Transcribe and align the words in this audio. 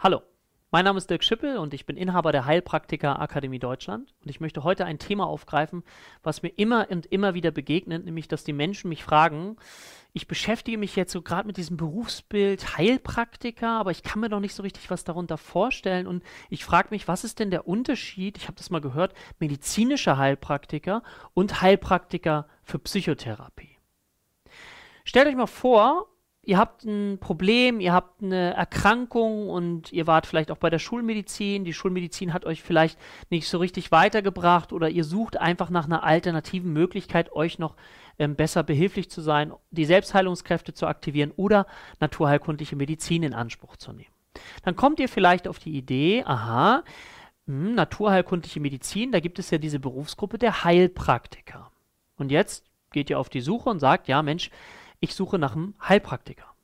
Hallo, 0.00 0.22
mein 0.70 0.84
Name 0.84 0.98
ist 0.98 1.10
Dirk 1.10 1.24
Schippel 1.24 1.56
und 1.56 1.74
ich 1.74 1.84
bin 1.84 1.96
Inhaber 1.96 2.30
der 2.30 2.44
Heilpraktiker 2.44 3.20
Akademie 3.20 3.58
Deutschland 3.58 4.14
und 4.22 4.30
ich 4.30 4.38
möchte 4.38 4.62
heute 4.62 4.84
ein 4.84 5.00
Thema 5.00 5.26
aufgreifen, 5.26 5.82
was 6.22 6.40
mir 6.42 6.50
immer 6.50 6.86
und 6.88 7.06
immer 7.06 7.34
wieder 7.34 7.50
begegnet, 7.50 8.04
nämlich 8.04 8.28
dass 8.28 8.44
die 8.44 8.52
Menschen 8.52 8.90
mich 8.90 9.02
fragen, 9.02 9.56
ich 10.12 10.28
beschäftige 10.28 10.78
mich 10.78 10.94
jetzt 10.94 11.10
so 11.10 11.20
gerade 11.20 11.48
mit 11.48 11.56
diesem 11.56 11.76
Berufsbild 11.76 12.78
Heilpraktiker, 12.78 13.70
aber 13.70 13.90
ich 13.90 14.04
kann 14.04 14.20
mir 14.20 14.28
doch 14.28 14.38
nicht 14.38 14.54
so 14.54 14.62
richtig 14.62 14.88
was 14.88 15.02
darunter 15.02 15.36
vorstellen 15.36 16.06
und 16.06 16.22
ich 16.48 16.64
frage 16.64 16.90
mich, 16.90 17.08
was 17.08 17.24
ist 17.24 17.40
denn 17.40 17.50
der 17.50 17.66
Unterschied, 17.66 18.36
ich 18.36 18.44
habe 18.44 18.56
das 18.56 18.70
mal 18.70 18.80
gehört, 18.80 19.14
medizinischer 19.40 20.16
Heilpraktiker 20.16 21.02
und 21.34 21.60
Heilpraktiker 21.60 22.46
für 22.62 22.78
Psychotherapie. 22.78 23.78
Stellt 25.02 25.26
euch 25.26 25.34
mal 25.34 25.48
vor, 25.48 26.06
ihr 26.48 26.56
habt 26.56 26.84
ein 26.84 27.18
Problem, 27.20 27.78
ihr 27.78 27.92
habt 27.92 28.22
eine 28.22 28.54
Erkrankung 28.54 29.50
und 29.50 29.92
ihr 29.92 30.06
wart 30.06 30.26
vielleicht 30.26 30.50
auch 30.50 30.56
bei 30.56 30.70
der 30.70 30.78
Schulmedizin. 30.78 31.66
Die 31.66 31.74
Schulmedizin 31.74 32.32
hat 32.32 32.46
euch 32.46 32.62
vielleicht 32.62 32.98
nicht 33.28 33.46
so 33.46 33.58
richtig 33.58 33.92
weitergebracht 33.92 34.72
oder 34.72 34.88
ihr 34.88 35.04
sucht 35.04 35.36
einfach 35.36 35.68
nach 35.68 35.84
einer 35.84 36.04
alternativen 36.04 36.72
Möglichkeit, 36.72 37.32
euch 37.32 37.58
noch 37.58 37.76
ähm, 38.18 38.34
besser 38.34 38.62
behilflich 38.62 39.10
zu 39.10 39.20
sein, 39.20 39.52
die 39.70 39.84
Selbstheilungskräfte 39.84 40.72
zu 40.72 40.86
aktivieren 40.86 41.32
oder 41.36 41.66
naturheilkundliche 42.00 42.76
Medizin 42.76 43.24
in 43.24 43.34
Anspruch 43.34 43.76
zu 43.76 43.92
nehmen. 43.92 44.14
Dann 44.62 44.74
kommt 44.74 45.00
ihr 45.00 45.10
vielleicht 45.10 45.48
auf 45.48 45.58
die 45.58 45.76
Idee, 45.76 46.24
aha, 46.24 46.82
mh, 47.44 47.66
hm, 47.66 47.74
naturheilkundliche 47.74 48.60
Medizin, 48.60 49.12
da 49.12 49.20
gibt 49.20 49.38
es 49.38 49.50
ja 49.50 49.58
diese 49.58 49.80
Berufsgruppe 49.80 50.38
der 50.38 50.64
Heilpraktiker. 50.64 51.70
Und 52.16 52.30
jetzt 52.30 52.64
geht 52.90 53.10
ihr 53.10 53.18
auf 53.18 53.28
die 53.28 53.42
Suche 53.42 53.68
und 53.68 53.80
sagt, 53.80 54.08
ja 54.08 54.22
Mensch, 54.22 54.50
ich 55.00 55.14
suche 55.14 55.38
nach 55.38 55.54
einem 55.54 55.74
Heilpraktiker. 55.80 56.54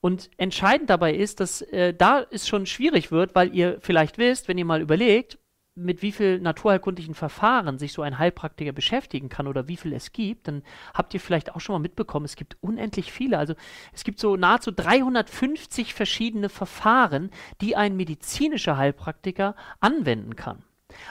Und 0.00 0.30
entscheidend 0.36 0.90
dabei 0.90 1.14
ist, 1.14 1.40
dass 1.40 1.62
äh, 1.62 1.94
da 1.94 2.26
es 2.30 2.46
schon 2.46 2.66
schwierig 2.66 3.10
wird, 3.10 3.34
weil 3.34 3.54
ihr 3.54 3.78
vielleicht 3.80 4.18
wisst, 4.18 4.48
wenn 4.48 4.58
ihr 4.58 4.66
mal 4.66 4.82
überlegt, 4.82 5.38
mit 5.76 6.02
wie 6.02 6.12
viel 6.12 6.38
naturheilkundlichen 6.38 7.14
Verfahren 7.14 7.78
sich 7.78 7.92
so 7.92 8.02
ein 8.02 8.18
Heilpraktiker 8.18 8.72
beschäftigen 8.72 9.28
kann 9.28 9.48
oder 9.48 9.66
wie 9.66 9.76
viel 9.76 9.92
es 9.92 10.12
gibt, 10.12 10.46
dann 10.46 10.62
habt 10.92 11.14
ihr 11.14 11.20
vielleicht 11.20 11.54
auch 11.54 11.60
schon 11.60 11.74
mal 11.74 11.80
mitbekommen, 11.80 12.26
es 12.26 12.36
gibt 12.36 12.56
unendlich 12.60 13.10
viele. 13.10 13.38
Also 13.38 13.54
es 13.92 14.04
gibt 14.04 14.20
so 14.20 14.36
nahezu 14.36 14.70
350 14.70 15.94
verschiedene 15.94 16.48
Verfahren, 16.48 17.30
die 17.60 17.74
ein 17.74 17.96
medizinischer 17.96 18.76
Heilpraktiker 18.76 19.56
anwenden 19.80 20.36
kann. 20.36 20.62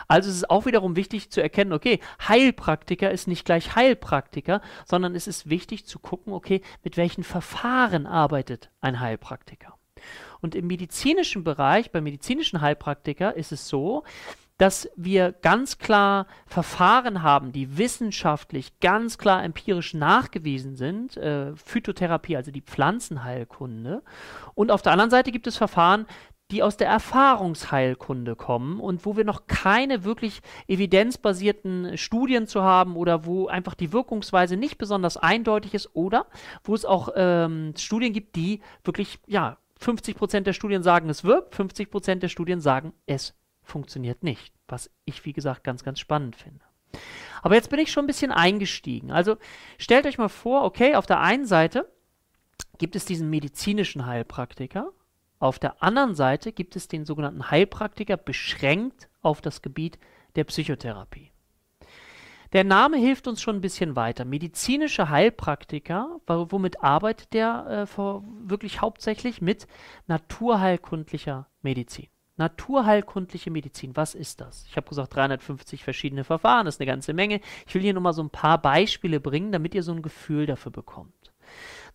Also 0.07 0.29
es 0.29 0.37
ist 0.37 0.49
auch 0.49 0.65
wiederum 0.65 0.95
wichtig 0.95 1.29
zu 1.29 1.41
erkennen, 1.41 1.73
okay, 1.73 1.99
Heilpraktiker 2.27 3.11
ist 3.11 3.27
nicht 3.27 3.45
gleich 3.45 3.75
Heilpraktiker, 3.75 4.61
sondern 4.85 5.15
es 5.15 5.27
ist 5.27 5.49
wichtig 5.49 5.85
zu 5.85 5.99
gucken, 5.99 6.33
okay, 6.33 6.61
mit 6.83 6.97
welchen 6.97 7.23
Verfahren 7.23 8.05
arbeitet 8.05 8.69
ein 8.81 8.99
Heilpraktiker. 8.99 9.77
Und 10.41 10.55
im 10.55 10.67
medizinischen 10.67 11.43
Bereich, 11.43 11.91
bei 11.91 12.01
medizinischen 12.01 12.59
Heilpraktiker 12.59 13.35
ist 13.35 13.51
es 13.51 13.69
so, 13.69 14.03
dass 14.57 14.89
wir 14.95 15.31
ganz 15.31 15.77
klar 15.77 16.27
Verfahren 16.45 17.23
haben, 17.23 17.51
die 17.51 17.77
wissenschaftlich 17.77 18.79
ganz 18.79 19.17
klar 19.17 19.43
empirisch 19.43 19.93
nachgewiesen 19.93 20.75
sind, 20.75 21.17
äh, 21.17 21.55
Phytotherapie, 21.55 22.37
also 22.37 22.51
die 22.51 22.61
Pflanzenheilkunde. 22.61 24.03
Und 24.53 24.71
auf 24.71 24.81
der 24.81 24.91
anderen 24.91 25.11
Seite 25.11 25.31
gibt 25.31 25.47
es 25.47 25.57
Verfahren, 25.57 26.05
die 26.53 26.61
aus 26.61 26.77
der 26.77 26.87
Erfahrungsheilkunde 26.87 28.35
kommen 28.35 28.79
und 28.79 29.07
wo 29.07 29.17
wir 29.17 29.25
noch 29.25 29.47
keine 29.47 30.03
wirklich 30.03 30.41
evidenzbasierten 30.67 31.97
Studien 31.97 32.45
zu 32.45 32.61
haben 32.61 32.95
oder 32.95 33.25
wo 33.25 33.47
einfach 33.47 33.73
die 33.73 33.91
Wirkungsweise 33.91 34.55
nicht 34.55 34.77
besonders 34.77 35.17
eindeutig 35.17 35.73
ist 35.73 35.95
oder 35.95 36.27
wo 36.63 36.75
es 36.75 36.85
auch 36.85 37.09
ähm, 37.15 37.73
Studien 37.75 38.13
gibt, 38.13 38.35
die 38.35 38.61
wirklich, 38.83 39.17
ja, 39.25 39.57
50 39.79 40.15
Prozent 40.15 40.45
der 40.45 40.53
Studien 40.53 40.83
sagen, 40.83 41.09
es 41.09 41.23
wirkt, 41.23 41.55
50 41.55 41.89
Prozent 41.89 42.21
der 42.21 42.29
Studien 42.29 42.61
sagen, 42.61 42.93
es 43.07 43.33
funktioniert 43.63 44.21
nicht. 44.21 44.53
Was 44.67 44.91
ich, 45.05 45.25
wie 45.25 45.33
gesagt, 45.33 45.63
ganz, 45.63 45.83
ganz 45.83 45.99
spannend 45.99 46.35
finde. 46.35 46.61
Aber 47.41 47.55
jetzt 47.55 47.71
bin 47.71 47.79
ich 47.79 47.91
schon 47.91 48.03
ein 48.03 48.07
bisschen 48.07 48.31
eingestiegen. 48.31 49.11
Also 49.11 49.37
stellt 49.79 50.05
euch 50.05 50.19
mal 50.19 50.29
vor, 50.29 50.65
okay, 50.65 50.93
auf 50.93 51.07
der 51.07 51.19
einen 51.19 51.47
Seite 51.47 51.91
gibt 52.77 52.95
es 52.95 53.05
diesen 53.05 53.31
medizinischen 53.31 54.05
Heilpraktiker, 54.05 54.91
auf 55.43 55.59
der 55.59 55.83
anderen 55.83 56.15
Seite 56.15 56.53
gibt 56.53 56.75
es 56.75 56.87
den 56.87 57.05
sogenannten 57.05 57.51
Heilpraktiker 57.51 58.15
beschränkt 58.15 59.09
auf 59.21 59.41
das 59.41 59.61
Gebiet 59.61 59.99
der 60.35 60.45
Psychotherapie. 60.45 61.31
Der 62.53 62.63
Name 62.63 62.97
hilft 62.97 63.27
uns 63.27 63.41
schon 63.41 63.57
ein 63.57 63.61
bisschen 63.61 63.95
weiter. 63.95 64.25
Medizinische 64.25 65.09
Heilpraktiker, 65.09 66.21
womit 66.27 66.81
arbeitet 66.81 67.33
der 67.33 67.87
äh, 67.89 67.97
wirklich 68.47 68.79
hauptsächlich? 68.79 69.41
Mit 69.41 69.67
naturheilkundlicher 70.07 71.47
Medizin. 71.61 72.07
Naturheilkundliche 72.37 73.51
Medizin, 73.51 73.95
was 73.95 74.15
ist 74.15 74.39
das? 74.39 74.65
Ich 74.69 74.77
habe 74.77 74.87
gesagt, 74.87 75.13
350 75.13 75.83
verschiedene 75.83 76.23
Verfahren, 76.23 76.65
das 76.65 76.75
ist 76.75 76.81
eine 76.81 76.89
ganze 76.89 77.13
Menge. 77.13 77.41
Ich 77.67 77.75
will 77.75 77.81
hier 77.81 77.93
nur 77.93 78.01
mal 78.01 78.13
so 78.13 78.23
ein 78.23 78.29
paar 78.29 78.61
Beispiele 78.61 79.19
bringen, 79.19 79.51
damit 79.51 79.75
ihr 79.75 79.83
so 79.83 79.91
ein 79.91 80.01
Gefühl 80.01 80.45
dafür 80.45 80.71
bekommt. 80.71 81.33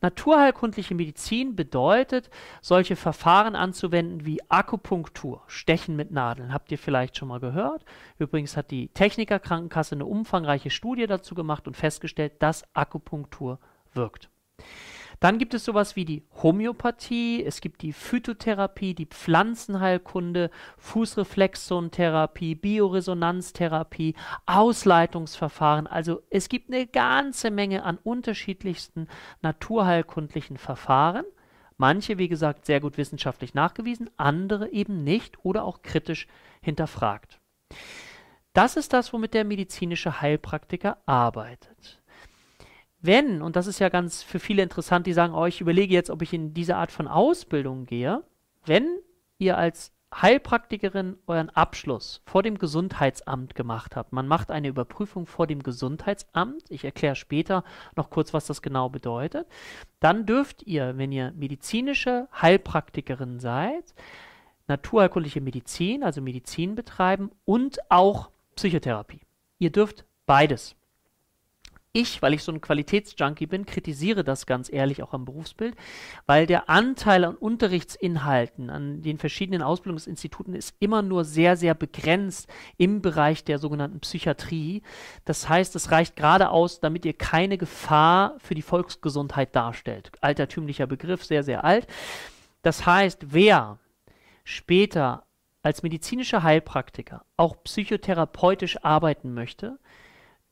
Naturheilkundliche 0.00 0.94
Medizin 0.94 1.56
bedeutet, 1.56 2.30
solche 2.62 2.94
Verfahren 2.94 3.56
anzuwenden 3.56 4.24
wie 4.24 4.40
Akupunktur, 4.48 5.42
Stechen 5.48 5.96
mit 5.96 6.12
Nadeln. 6.12 6.52
Habt 6.52 6.70
ihr 6.70 6.78
vielleicht 6.78 7.16
schon 7.16 7.28
mal 7.28 7.40
gehört? 7.40 7.84
Übrigens 8.18 8.56
hat 8.56 8.70
die 8.70 8.88
Techniker 8.88 9.40
Krankenkasse 9.40 9.96
eine 9.96 10.06
umfangreiche 10.06 10.70
Studie 10.70 11.06
dazu 11.06 11.34
gemacht 11.34 11.66
und 11.66 11.76
festgestellt, 11.76 12.34
dass 12.38 12.64
Akupunktur 12.74 13.58
wirkt. 13.92 14.30
Dann 15.20 15.38
gibt 15.38 15.54
es 15.54 15.64
sowas 15.64 15.96
wie 15.96 16.04
die 16.04 16.22
Homöopathie, 16.42 17.44
es 17.44 17.60
gibt 17.60 17.82
die 17.82 17.92
Phytotherapie, 17.92 18.94
die 18.94 19.06
Pflanzenheilkunde, 19.06 20.50
Fußreflexzonentherapie, 20.78 22.54
Bioresonanztherapie, 22.54 24.14
Ausleitungsverfahren. 24.46 25.88
Also 25.88 26.22
es 26.30 26.48
gibt 26.48 26.72
eine 26.72 26.86
ganze 26.86 27.50
Menge 27.50 27.82
an 27.82 27.98
unterschiedlichsten 27.98 29.08
naturheilkundlichen 29.42 30.56
Verfahren. 30.56 31.24
Manche, 31.76 32.18
wie 32.18 32.28
gesagt, 32.28 32.66
sehr 32.66 32.80
gut 32.80 32.96
wissenschaftlich 32.96 33.54
nachgewiesen, 33.54 34.10
andere 34.16 34.70
eben 34.70 35.04
nicht 35.04 35.44
oder 35.44 35.64
auch 35.64 35.82
kritisch 35.82 36.26
hinterfragt. 36.60 37.40
Das 38.52 38.76
ist 38.76 38.92
das, 38.92 39.12
womit 39.12 39.34
der 39.34 39.44
medizinische 39.44 40.20
Heilpraktiker 40.20 40.98
arbeitet. 41.06 42.00
Wenn, 43.00 43.42
und 43.42 43.56
das 43.56 43.66
ist 43.66 43.78
ja 43.78 43.88
ganz 43.88 44.22
für 44.22 44.38
viele 44.40 44.62
interessant, 44.62 45.06
die 45.06 45.12
sagen, 45.12 45.34
oh, 45.34 45.46
ich 45.46 45.60
überlege 45.60 45.94
jetzt, 45.94 46.10
ob 46.10 46.22
ich 46.22 46.32
in 46.32 46.52
diese 46.52 46.76
Art 46.76 46.90
von 46.90 47.06
Ausbildung 47.06 47.86
gehe, 47.86 48.24
wenn 48.64 48.98
ihr 49.38 49.56
als 49.56 49.92
Heilpraktikerin 50.14 51.18
euren 51.26 51.50
Abschluss 51.50 52.22
vor 52.24 52.42
dem 52.42 52.58
Gesundheitsamt 52.58 53.54
gemacht 53.54 53.94
habt. 53.94 54.12
Man 54.12 54.26
macht 54.26 54.50
eine 54.50 54.68
Überprüfung 54.68 55.26
vor 55.26 55.46
dem 55.46 55.62
Gesundheitsamt. 55.62 56.64
Ich 56.70 56.84
erkläre 56.84 57.14
später 57.14 57.62
noch 57.94 58.08
kurz, 58.08 58.32
was 58.32 58.46
das 58.46 58.62
genau 58.62 58.88
bedeutet. 58.88 59.46
Dann 60.00 60.24
dürft 60.24 60.62
ihr, 60.62 60.96
wenn 60.96 61.12
ihr 61.12 61.32
medizinische 61.32 62.26
Heilpraktikerin 62.40 63.38
seid, 63.38 63.94
naturheilkundliche 64.66 65.42
Medizin, 65.42 66.02
also 66.02 66.22
Medizin 66.22 66.74
betreiben 66.74 67.30
und 67.44 67.78
auch 67.90 68.30
Psychotherapie. 68.56 69.20
Ihr 69.58 69.70
dürft 69.70 70.06
beides 70.26 70.74
ich, 71.98 72.22
weil 72.22 72.34
ich 72.34 72.42
so 72.42 72.52
ein 72.52 72.60
Qualitätsjunkie 72.60 73.46
bin, 73.46 73.66
kritisiere 73.66 74.24
das 74.24 74.46
ganz 74.46 74.72
ehrlich 74.72 75.02
auch 75.02 75.12
am 75.12 75.24
Berufsbild, 75.24 75.74
weil 76.26 76.46
der 76.46 76.70
Anteil 76.70 77.24
an 77.24 77.34
Unterrichtsinhalten 77.34 78.70
an 78.70 79.02
den 79.02 79.18
verschiedenen 79.18 79.62
Ausbildungsinstituten 79.62 80.54
ist 80.54 80.74
immer 80.78 81.02
nur 81.02 81.24
sehr, 81.24 81.56
sehr 81.56 81.74
begrenzt 81.74 82.48
im 82.76 83.02
Bereich 83.02 83.44
der 83.44 83.58
sogenannten 83.58 84.00
Psychiatrie. 84.00 84.82
Das 85.24 85.48
heißt, 85.48 85.74
es 85.76 85.90
reicht 85.90 86.16
gerade 86.16 86.50
aus, 86.50 86.80
damit 86.80 87.04
ihr 87.04 87.14
keine 87.14 87.58
Gefahr 87.58 88.36
für 88.38 88.54
die 88.54 88.62
Volksgesundheit 88.62 89.54
darstellt. 89.56 90.12
Altertümlicher 90.20 90.86
Begriff, 90.86 91.24
sehr, 91.24 91.42
sehr 91.42 91.64
alt. 91.64 91.86
Das 92.62 92.86
heißt, 92.86 93.32
wer 93.32 93.78
später 94.44 95.24
als 95.62 95.82
medizinischer 95.82 96.42
Heilpraktiker 96.42 97.24
auch 97.36 97.56
psychotherapeutisch 97.64 98.82
arbeiten 98.84 99.34
möchte, 99.34 99.78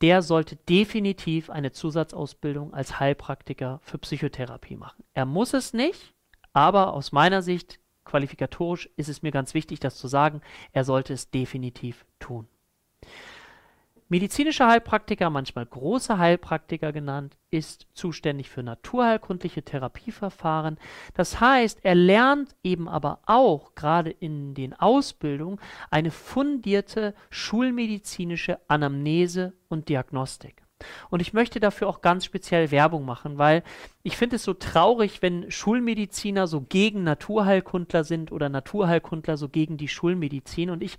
der 0.02 0.22
sollte 0.22 0.56
definitiv 0.56 1.50
eine 1.50 1.72
Zusatzausbildung 1.72 2.74
als 2.74 3.00
Heilpraktiker 3.00 3.80
für 3.82 3.98
Psychotherapie 3.98 4.76
machen. 4.76 5.04
Er 5.14 5.26
muss 5.26 5.54
es 5.54 5.72
nicht, 5.72 6.14
aber 6.52 6.92
aus 6.92 7.12
meiner 7.12 7.42
Sicht, 7.42 7.80
qualifikatorisch, 8.04 8.88
ist 8.96 9.08
es 9.08 9.22
mir 9.22 9.32
ganz 9.32 9.54
wichtig, 9.54 9.80
das 9.80 9.96
zu 9.96 10.08
sagen, 10.08 10.40
er 10.72 10.84
sollte 10.84 11.12
es 11.12 11.30
definitiv 11.30 12.04
tun. 12.18 12.48
Medizinischer 14.08 14.68
Heilpraktiker, 14.68 15.30
manchmal 15.30 15.66
großer 15.66 16.18
Heilpraktiker 16.18 16.92
genannt, 16.92 17.36
ist 17.50 17.88
zuständig 17.92 18.48
für 18.50 18.62
naturheilkundliche 18.62 19.64
Therapieverfahren. 19.64 20.78
Das 21.14 21.40
heißt, 21.40 21.80
er 21.82 21.96
lernt 21.96 22.54
eben 22.62 22.88
aber 22.88 23.18
auch 23.26 23.74
gerade 23.74 24.10
in 24.10 24.54
den 24.54 24.74
Ausbildungen 24.74 25.58
eine 25.90 26.12
fundierte 26.12 27.14
schulmedizinische 27.30 28.60
Anamnese 28.68 29.54
und 29.68 29.88
Diagnostik. 29.88 30.62
Und 31.08 31.20
ich 31.20 31.32
möchte 31.32 31.58
dafür 31.58 31.88
auch 31.88 32.02
ganz 32.02 32.24
speziell 32.24 32.70
Werbung 32.70 33.04
machen, 33.04 33.38
weil 33.38 33.62
ich 34.02 34.16
finde 34.16 34.36
es 34.36 34.44
so 34.44 34.52
traurig, 34.52 35.22
wenn 35.22 35.50
Schulmediziner 35.50 36.46
so 36.46 36.60
gegen 36.60 37.02
Naturheilkundler 37.02 38.04
sind 38.04 38.30
oder 38.30 38.48
Naturheilkundler 38.50 39.36
so 39.36 39.48
gegen 39.48 39.78
die 39.78 39.88
Schulmedizin. 39.88 40.70
Und 40.70 40.82
ich 40.82 40.98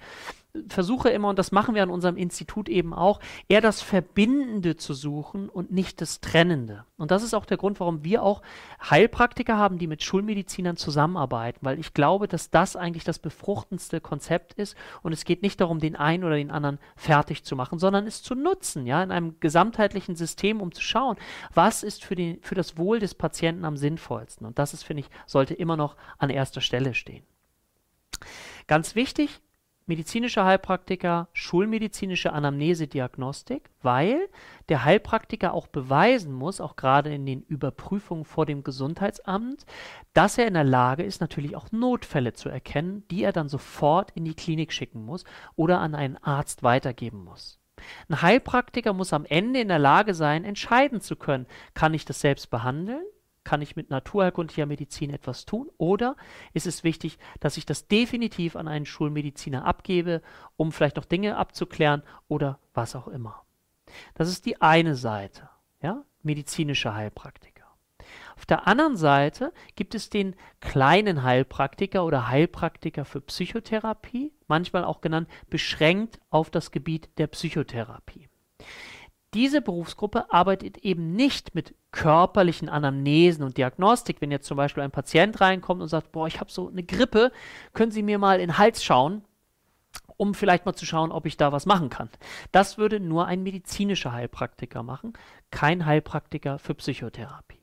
versuche 0.69 1.09
immer, 1.09 1.30
und 1.30 1.39
das 1.39 1.51
machen 1.51 1.75
wir 1.75 1.83
an 1.83 1.89
unserem 1.89 2.18
Institut 2.18 2.69
eben 2.69 2.94
auch, 2.94 3.19
eher 3.48 3.62
das 3.62 3.81
Verbindende 3.81 4.75
zu 4.75 4.94
suchen 4.94 5.50
und 5.50 5.71
nicht 5.71 6.01
das 6.01 6.21
Trennende. 6.21 6.86
Und 6.98 7.12
das 7.12 7.24
ist 7.24 7.33
auch 7.33 7.45
der 7.45 7.57
Grund, 7.57 7.80
warum 7.80 8.04
wir 8.04 8.24
auch 8.24 8.42
Heilpraktiker 8.89 9.57
haben, 9.57 9.77
die 9.77 9.88
mit 9.88 10.04
Schulmedizinern 10.04 10.77
zusammenarbeiten, 10.77 11.59
weil 11.62 11.80
ich 11.80 11.94
glaube, 11.94 12.27
dass 12.27 12.50
das 12.50 12.75
eigentlich 12.75 13.04
das 13.04 13.19
befruchtendste 13.19 14.01
Konzept 14.01 14.54
ist. 14.54 14.75
Und 15.04 15.13
es 15.13 15.25
geht 15.25 15.42
nicht 15.42 15.62
darum, 15.62 15.80
den 15.80 15.95
einen 15.95 16.24
oder 16.24 16.36
den 16.36 16.51
anderen 16.51 16.80
fertig 16.95 17.44
zu 17.44 17.56
machen, 17.56 17.80
sondern 17.80 18.07
es 18.07 18.24
zu 18.24 18.36
nutzen, 18.36 18.86
ja, 18.88 19.04
in 19.04 19.12
einem 19.12 19.39
gesamtheitlichen 19.39 20.15
System, 20.15 20.62
um 20.62 20.71
zu 20.71 20.81
schauen, 20.81 21.18
was 21.54 21.83
ist 21.83 22.04
für, 22.04 22.15
den, 22.15 22.42
für 22.42 22.56
das 22.56 22.77
Wohl 22.77 23.00
des 23.00 23.15
Patienten 23.15 23.65
am 23.65 23.77
sinnvollsten. 23.77 24.48
Und 24.48 24.59
das 24.59 24.74
ist, 24.74 24.83
finde 24.83 25.01
ich, 25.01 25.09
sollte 25.25 25.54
immer 25.54 25.77
noch 25.77 25.95
an 26.18 26.30
erster 26.30 26.62
Stelle 26.62 26.94
stehen. 26.94 27.24
Ganz 28.68 28.95
wichtig, 28.95 29.42
medizinische 29.88 30.44
Heilpraktiker, 30.44 31.30
schulmedizinische 31.34 32.34
Anamnese-Diagnostik, 32.34 33.69
weil 33.81 34.30
der 34.69 34.84
Heilpraktiker 34.84 35.54
auch 35.54 35.68
beweisen 35.68 36.34
muss, 36.34 36.62
auch 36.62 36.75
gerade 36.75 37.13
in 37.13 37.25
den 37.25 37.42
Überprüfungen 37.42 38.25
vor 38.25 38.45
dem 38.45 38.63
Gesundheitsamt, 38.63 39.66
dass 40.13 40.38
er 40.38 40.48
in 40.48 40.54
der 40.54 40.63
Lage 40.63 41.04
ist, 41.04 41.22
natürlich 41.22 41.56
auch 41.56 41.72
Notfälle 41.72 42.34
zu 42.34 42.50
erkennen, 42.50 43.04
die 43.10 43.24
er 43.24 43.31
dann 43.31 43.50
sofort 43.50 44.12
in 44.12 44.25
die 44.25 44.36
Klinik 44.36 44.74
schicken 44.74 45.04
muss 45.04 45.24
oder 45.56 45.80
an 45.80 45.95
einen 45.95 46.18
Arzt 46.18 46.63
weitergeben 46.63 47.24
muss. 47.24 47.60
Ein 48.10 48.22
Heilpraktiker 48.22 48.94
muss 48.94 49.13
am 49.13 49.25
Ende 49.25 49.62
in 49.62 49.68
der 49.68 49.80
Lage 49.80 50.13
sein, 50.13 50.44
entscheiden 50.44 51.00
zu 51.00 51.16
können, 51.16 51.48
kann 51.74 51.94
ich 51.94 52.06
das 52.06 52.19
selbst 52.19 52.50
behandeln 52.50 53.04
kann 53.47 53.61
ich 53.61 53.77
mit 53.77 53.89
naturheilkundlicher 53.89 54.65
Medizin 54.65 55.09
etwas 55.09 55.45
tun? 55.45 55.69
Oder 55.77 56.17
ist 56.51 56.67
es 56.67 56.83
wichtig, 56.83 57.17
dass 57.39 57.55
ich 57.55 57.65
das 57.65 57.88
definitiv 57.88 58.57
an 58.57 58.67
einen 58.67 58.85
Schulmediziner 58.85 59.63
abgebe, 59.63 60.21
um 60.57 60.73
vielleicht 60.73 60.97
noch 60.97 61.05
Dinge 61.05 61.38
abzuklären 61.38 62.03
oder 62.27 62.59
was 62.73 62.94
auch 62.94 63.07
immer? 63.07 63.45
Das 64.15 64.27
ist 64.27 64.45
die 64.45 64.61
eine 64.61 64.95
Seite, 64.95 65.49
ja, 65.81 66.03
medizinische 66.23 66.94
Heilpraktiker. 66.94 67.63
Auf 68.35 68.45
der 68.45 68.67
anderen 68.67 68.97
Seite 68.97 69.53
gibt 69.77 69.95
es 69.95 70.09
den 70.09 70.35
kleinen 70.59 71.23
Heilpraktiker 71.23 72.03
oder 72.03 72.27
Heilpraktiker 72.27 73.05
für 73.05 73.21
Psychotherapie, 73.21 74.33
manchmal 74.47 74.83
auch 74.83 74.99
genannt 74.99 75.29
beschränkt 75.49 76.19
auf 76.29 76.49
das 76.49 76.71
Gebiet 76.71 77.09
der 77.17 77.27
Psychotherapie. 77.27 78.27
Diese 79.38 79.62
Berufsgruppe 79.62 80.34
arbeitet 80.34 80.80
eben 80.80 81.13
nicht 81.13 81.54
mit 81.54 81.75
körperlichen 81.92 82.69
Anamnesen 82.69 83.44
und 83.44 83.57
Diagnostik. 83.57 84.19
Wenn 84.19 84.31
jetzt 84.31 84.48
zum 84.48 84.57
Beispiel 84.57 84.81
ein 84.81 84.89
Patient 84.89 85.39
reinkommt 85.39 85.80
und 85.80 85.89
sagt, 85.89 86.12
boah, 86.12 86.25
ich 86.25 86.39
habe 86.39 86.51
so 86.51 86.69
eine 86.69 86.81
Grippe, 86.81 87.31
können 87.74 87.92
Sie 87.92 88.01
mir 88.01 88.18
mal 88.18 88.39
in 88.39 88.48
den 88.48 88.57
Hals 88.57 88.84
schauen, 88.84 89.24
um 90.18 90.34
vielleicht 90.34 90.66
mal 90.66 90.74
zu 90.74 90.88
schauen, 90.88 91.12
ob 91.12 91.28
ich 91.28 91.38
da 91.38 91.51
was 91.51 91.68
machen 91.68 91.92
kann. 91.92 92.10
Das 92.51 92.80
würde 92.80 93.00
nur 93.00 93.28
ein 93.28 93.44
medizinischer 93.44 94.12
Heilpraktiker 94.12 94.81
machen, 94.81 95.13
kein 95.51 95.86
Heilpraktiker 95.86 96.57
für 96.57 96.74
Psychotherapie. 96.74 97.62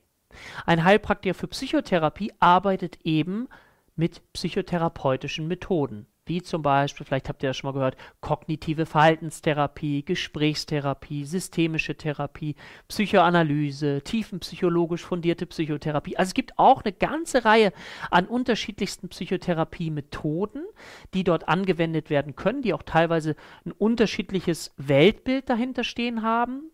Ein 0.67 0.85
Heilpraktiker 0.85 1.35
für 1.35 1.49
Psychotherapie 1.49 2.33
arbeitet 2.39 3.01
eben 3.03 3.49
mit 3.97 4.23
psychotherapeutischen 4.33 5.49
Methoden 5.49 6.07
wie 6.27 6.43
zum 6.43 6.63
Beispiel, 6.63 7.07
vielleicht 7.07 7.29
habt 7.29 7.43
ihr 7.43 7.51
das 7.51 7.57
schon 7.57 7.69
mal 7.69 7.75
gehört, 7.75 7.97
kognitive 8.21 8.87
Verhaltenstherapie, 8.87 10.05
Gesprächstherapie, 10.05 11.25
systemische 11.25 11.97
Therapie, 11.97 12.57
Psychoanalyse, 12.89 14.03
tiefenpsychologisch 14.03 15.05
fundierte 15.05 15.47
Psychotherapie. 15.47 16.17
Also 16.17 16.31
es 16.31 16.35
gibt 16.35 16.59
auch 16.59 16.83
eine 16.83 16.93
ganze 16.93 17.45
Reihe 17.45 17.73
an 18.11 18.27
unterschiedlichsten 18.27 19.09
Psychotherapie-Methoden, 19.09 20.65
die 21.13 21.25
dort 21.25 21.49
angewendet 21.49 22.11
werden 22.11 22.37
können, 22.37 22.63
die 22.63 22.75
auch 22.75 22.83
teilweise 22.83 23.37
ein 23.65 23.73
unterschiedliches 23.73 24.73
Weltbild 24.77 25.49
dahinter 25.51 25.85
stehen 25.85 26.23
haben 26.23 26.71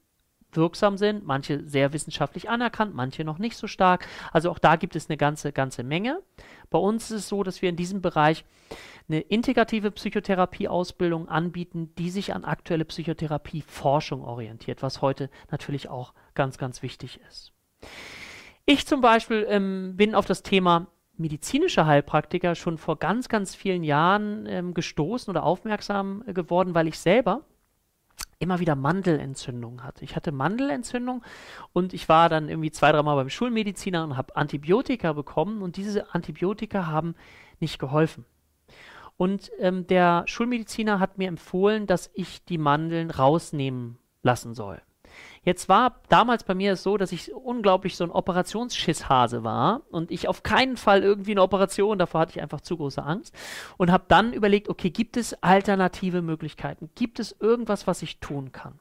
wirksam 0.52 0.97
sind, 0.97 1.25
manche 1.25 1.67
sehr 1.67 1.93
wissenschaftlich 1.93 2.49
anerkannt, 2.49 2.94
manche 2.94 3.25
noch 3.25 3.38
nicht 3.38 3.56
so 3.56 3.67
stark. 3.67 4.06
Also 4.32 4.50
auch 4.50 4.58
da 4.58 4.76
gibt 4.76 4.97
es 4.97 5.08
eine 5.08 5.17
ganze, 5.17 5.52
ganze 5.52 5.82
Menge. 5.82 6.20
Bei 6.70 6.79
uns 6.79 7.11
ist 7.11 7.17
es 7.17 7.29
so, 7.29 7.43
dass 7.43 7.62
wir 7.62 7.69
in 7.69 7.76
diesem 7.76 8.00
Bereich 8.00 8.44
eine 9.08 9.20
integrative 9.20 9.91
Psychotherapie-Ausbildung 9.91 11.29
anbieten, 11.29 11.93
die 11.99 12.11
sich 12.11 12.32
an 12.35 12.44
aktuelle 12.44 12.85
Psychotherapie-Forschung 12.85 14.23
orientiert, 14.23 14.82
was 14.82 15.02
heute 15.02 15.31
natürlich 15.50 15.88
auch 15.88 16.14
ganz, 16.35 16.58
ganz 16.58 16.82
wichtig 16.82 17.20
ist. 17.29 17.53
Ich 18.67 18.87
zum 18.87 19.00
Beispiel 19.00 19.46
ähm, 19.49 19.96
bin 19.96 20.14
auf 20.14 20.26
das 20.26 20.43
Thema 20.43 20.87
medizinische 21.17 21.87
Heilpraktiker 21.87 22.55
schon 22.55 22.79
vor 22.79 22.99
ganz, 22.99 23.29
ganz 23.29 23.55
vielen 23.55 23.85
Jahren 23.85 24.46
ähm, 24.46 24.75
gestoßen 24.75 25.31
oder 25.31 25.44
aufmerksam 25.44 26.25
äh, 26.26 26.32
geworden, 26.32 26.75
weil 26.75 26.88
ich 26.88 26.99
selber 26.99 27.44
immer 28.40 28.58
wieder 28.58 28.75
Mandelentzündungen 28.75 29.84
hatte. 29.84 30.02
Ich 30.02 30.16
hatte 30.16 30.32
Mandelentzündung 30.32 31.22
und 31.72 31.94
ich 31.94 32.08
war 32.08 32.28
dann 32.28 32.48
irgendwie 32.48 32.72
zwei, 32.72 32.90
dreimal 32.90 33.14
beim 33.14 33.31
Schulmediziner 33.31 34.02
und 34.02 34.16
habe 34.16 34.34
Antibiotika 34.34 35.12
bekommen 35.12 35.62
und 35.62 35.76
diese 35.76 36.12
Antibiotika 36.14 36.87
haben 36.87 37.14
nicht 37.60 37.78
geholfen. 37.78 38.25
Und 39.16 39.52
ähm, 39.58 39.87
der 39.87 40.25
Schulmediziner 40.26 40.98
hat 40.98 41.19
mir 41.19 41.28
empfohlen, 41.28 41.87
dass 41.87 42.10
ich 42.14 42.42
die 42.46 42.56
Mandeln 42.56 43.10
rausnehmen 43.10 43.98
lassen 44.22 44.54
soll. 44.54 44.81
Jetzt 45.43 45.69
war 45.69 46.00
damals 46.08 46.44
bei 46.44 46.55
mir 46.55 46.76
so, 46.76 46.96
dass 46.96 47.12
ich 47.12 47.34
unglaublich 47.34 47.96
so 47.96 48.05
ein 48.05 48.11
Operationsschisshase 48.11 49.43
war 49.43 49.82
und 49.90 50.11
ich 50.11 50.28
auf 50.28 50.43
keinen 50.43 50.76
Fall 50.76 51.02
irgendwie 51.02 51.31
eine 51.32 51.43
Operation, 51.43 51.99
davor 51.99 52.20
hatte 52.22 52.32
ich 52.32 52.43
einfach 52.43 52.61
zu 52.61 52.76
große 52.76 53.02
Angst 53.02 53.34
und 53.78 53.90
habe 53.90 54.05
dann 54.08 54.32
überlegt, 54.32 54.69
okay, 54.69 54.90
gibt 54.90 55.17
es 55.17 55.43
alternative 55.43 56.20
Möglichkeiten? 56.20 56.90
Gibt 56.94 57.20
es 57.20 57.34
irgendwas, 57.40 57.87
was 57.87 58.02
ich 58.02 58.20
tun 58.20 58.52
kann? 58.52 58.78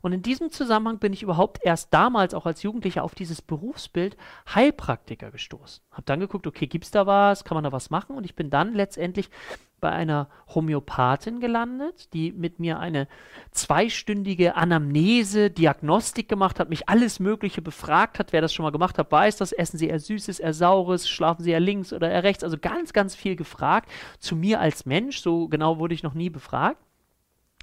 Und 0.00 0.12
in 0.12 0.22
diesem 0.22 0.50
Zusammenhang 0.50 0.98
bin 0.98 1.12
ich 1.12 1.22
überhaupt 1.22 1.60
erst 1.62 1.92
damals 1.92 2.34
auch 2.34 2.46
als 2.46 2.62
Jugendlicher 2.62 3.04
auf 3.04 3.14
dieses 3.14 3.42
Berufsbild 3.42 4.16
Heilpraktiker 4.54 5.30
gestoßen. 5.30 5.82
Habe 5.90 6.02
dann 6.06 6.20
geguckt, 6.20 6.46
okay, 6.46 6.66
gibt 6.66 6.84
es 6.84 6.90
da 6.90 7.06
was, 7.06 7.44
kann 7.44 7.54
man 7.54 7.64
da 7.64 7.72
was 7.72 7.90
machen? 7.90 8.16
Und 8.16 8.24
ich 8.24 8.34
bin 8.34 8.50
dann 8.50 8.74
letztendlich 8.74 9.30
bei 9.80 9.90
einer 9.90 10.28
Homöopathin 10.54 11.40
gelandet, 11.40 12.12
die 12.12 12.32
mit 12.32 12.58
mir 12.58 12.78
eine 12.78 13.08
zweistündige 13.50 14.56
Anamnese, 14.56 15.50
Diagnostik 15.50 16.28
gemacht 16.28 16.60
hat, 16.60 16.68
mich 16.68 16.88
alles 16.88 17.20
Mögliche 17.20 17.62
befragt 17.62 18.18
hat. 18.18 18.32
Wer 18.32 18.40
das 18.40 18.52
schon 18.52 18.64
mal 18.64 18.70
gemacht 18.70 18.98
hat, 18.98 19.10
weiß 19.10 19.36
das. 19.36 19.52
Essen 19.52 19.78
Sie 19.78 19.88
eher 19.88 20.00
Süßes, 20.00 20.40
eher 20.40 20.54
Saures, 20.54 21.08
schlafen 21.08 21.42
Sie 21.42 21.50
eher 21.50 21.60
links 21.60 21.92
oder 21.92 22.10
eher 22.10 22.24
rechts. 22.24 22.44
Also 22.44 22.58
ganz, 22.58 22.92
ganz 22.92 23.14
viel 23.14 23.36
gefragt 23.36 23.90
zu 24.18 24.36
mir 24.36 24.60
als 24.60 24.86
Mensch. 24.86 25.20
So 25.20 25.48
genau 25.48 25.78
wurde 25.78 25.94
ich 25.94 26.02
noch 26.02 26.14
nie 26.14 26.30
befragt 26.30 26.78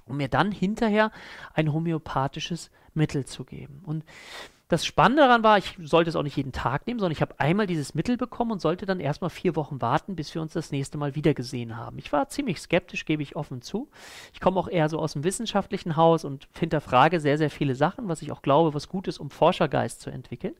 um 0.08 0.16
mir 0.16 0.28
dann 0.28 0.52
hinterher 0.52 1.10
ein 1.54 1.72
homöopathisches 1.72 2.70
Mittel 2.94 3.26
zu 3.26 3.44
geben. 3.44 3.82
Und 3.84 4.04
das 4.68 4.84
Spannende 4.84 5.22
daran 5.22 5.44
war, 5.44 5.58
ich 5.58 5.78
sollte 5.80 6.10
es 6.10 6.16
auch 6.16 6.24
nicht 6.24 6.36
jeden 6.36 6.50
Tag 6.50 6.86
nehmen, 6.86 6.98
sondern 6.98 7.12
ich 7.12 7.22
habe 7.22 7.38
einmal 7.38 7.68
dieses 7.68 7.94
Mittel 7.94 8.16
bekommen 8.16 8.50
und 8.50 8.60
sollte 8.60 8.84
dann 8.84 8.98
erstmal 8.98 9.30
vier 9.30 9.54
Wochen 9.54 9.80
warten, 9.80 10.16
bis 10.16 10.34
wir 10.34 10.42
uns 10.42 10.54
das 10.54 10.72
nächste 10.72 10.98
Mal 10.98 11.14
wieder 11.14 11.34
gesehen 11.34 11.76
haben. 11.76 11.98
Ich 11.98 12.12
war 12.12 12.28
ziemlich 12.28 12.60
skeptisch, 12.60 13.04
gebe 13.04 13.22
ich 13.22 13.36
offen 13.36 13.62
zu. 13.62 13.88
Ich 14.32 14.40
komme 14.40 14.58
auch 14.58 14.68
eher 14.68 14.88
so 14.88 14.98
aus 14.98 15.12
dem 15.12 15.22
wissenschaftlichen 15.22 15.94
Haus 15.96 16.24
und 16.24 16.48
hinterfrage 16.58 17.20
sehr, 17.20 17.38
sehr 17.38 17.50
viele 17.50 17.76
Sachen, 17.76 18.08
was 18.08 18.22
ich 18.22 18.32
auch 18.32 18.42
glaube, 18.42 18.74
was 18.74 18.88
gut 18.88 19.06
ist, 19.06 19.18
um 19.18 19.30
Forschergeist 19.30 20.00
zu 20.00 20.10
entwickeln. 20.10 20.56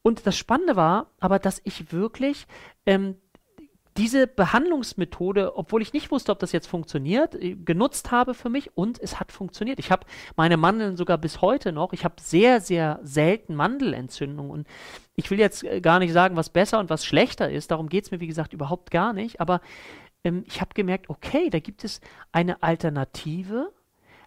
Und 0.00 0.26
das 0.26 0.38
Spannende 0.38 0.76
war 0.76 1.10
aber, 1.20 1.38
dass 1.38 1.60
ich 1.64 1.92
wirklich 1.92 2.46
ähm, 2.86 3.16
diese 3.96 4.26
Behandlungsmethode, 4.26 5.56
obwohl 5.56 5.82
ich 5.82 5.92
nicht 5.92 6.10
wusste, 6.10 6.32
ob 6.32 6.38
das 6.38 6.52
jetzt 6.52 6.66
funktioniert, 6.66 7.34
äh, 7.34 7.54
genutzt 7.54 8.10
habe 8.10 8.34
für 8.34 8.48
mich 8.48 8.76
und 8.76 9.00
es 9.00 9.18
hat 9.18 9.32
funktioniert. 9.32 9.78
Ich 9.78 9.90
habe 9.90 10.06
meine 10.36 10.56
Mandeln 10.56 10.96
sogar 10.96 11.18
bis 11.18 11.40
heute 11.40 11.72
noch. 11.72 11.92
Ich 11.92 12.04
habe 12.04 12.16
sehr, 12.20 12.60
sehr 12.60 13.00
selten 13.02 13.54
Mandelentzündung 13.54 14.50
und 14.50 14.66
ich 15.14 15.30
will 15.30 15.38
jetzt 15.38 15.64
äh, 15.64 15.80
gar 15.80 15.98
nicht 15.98 16.12
sagen, 16.12 16.36
was 16.36 16.50
besser 16.50 16.78
und 16.78 16.90
was 16.90 17.04
schlechter 17.04 17.50
ist. 17.50 17.70
Darum 17.70 17.88
geht 17.88 18.04
es 18.04 18.10
mir, 18.10 18.20
wie 18.20 18.26
gesagt, 18.26 18.52
überhaupt 18.52 18.90
gar 18.90 19.12
nicht. 19.12 19.40
Aber 19.40 19.60
ähm, 20.24 20.44
ich 20.46 20.60
habe 20.60 20.74
gemerkt, 20.74 21.08
okay, 21.08 21.50
da 21.50 21.58
gibt 21.58 21.84
es 21.84 22.00
eine 22.32 22.62
Alternative, 22.62 23.72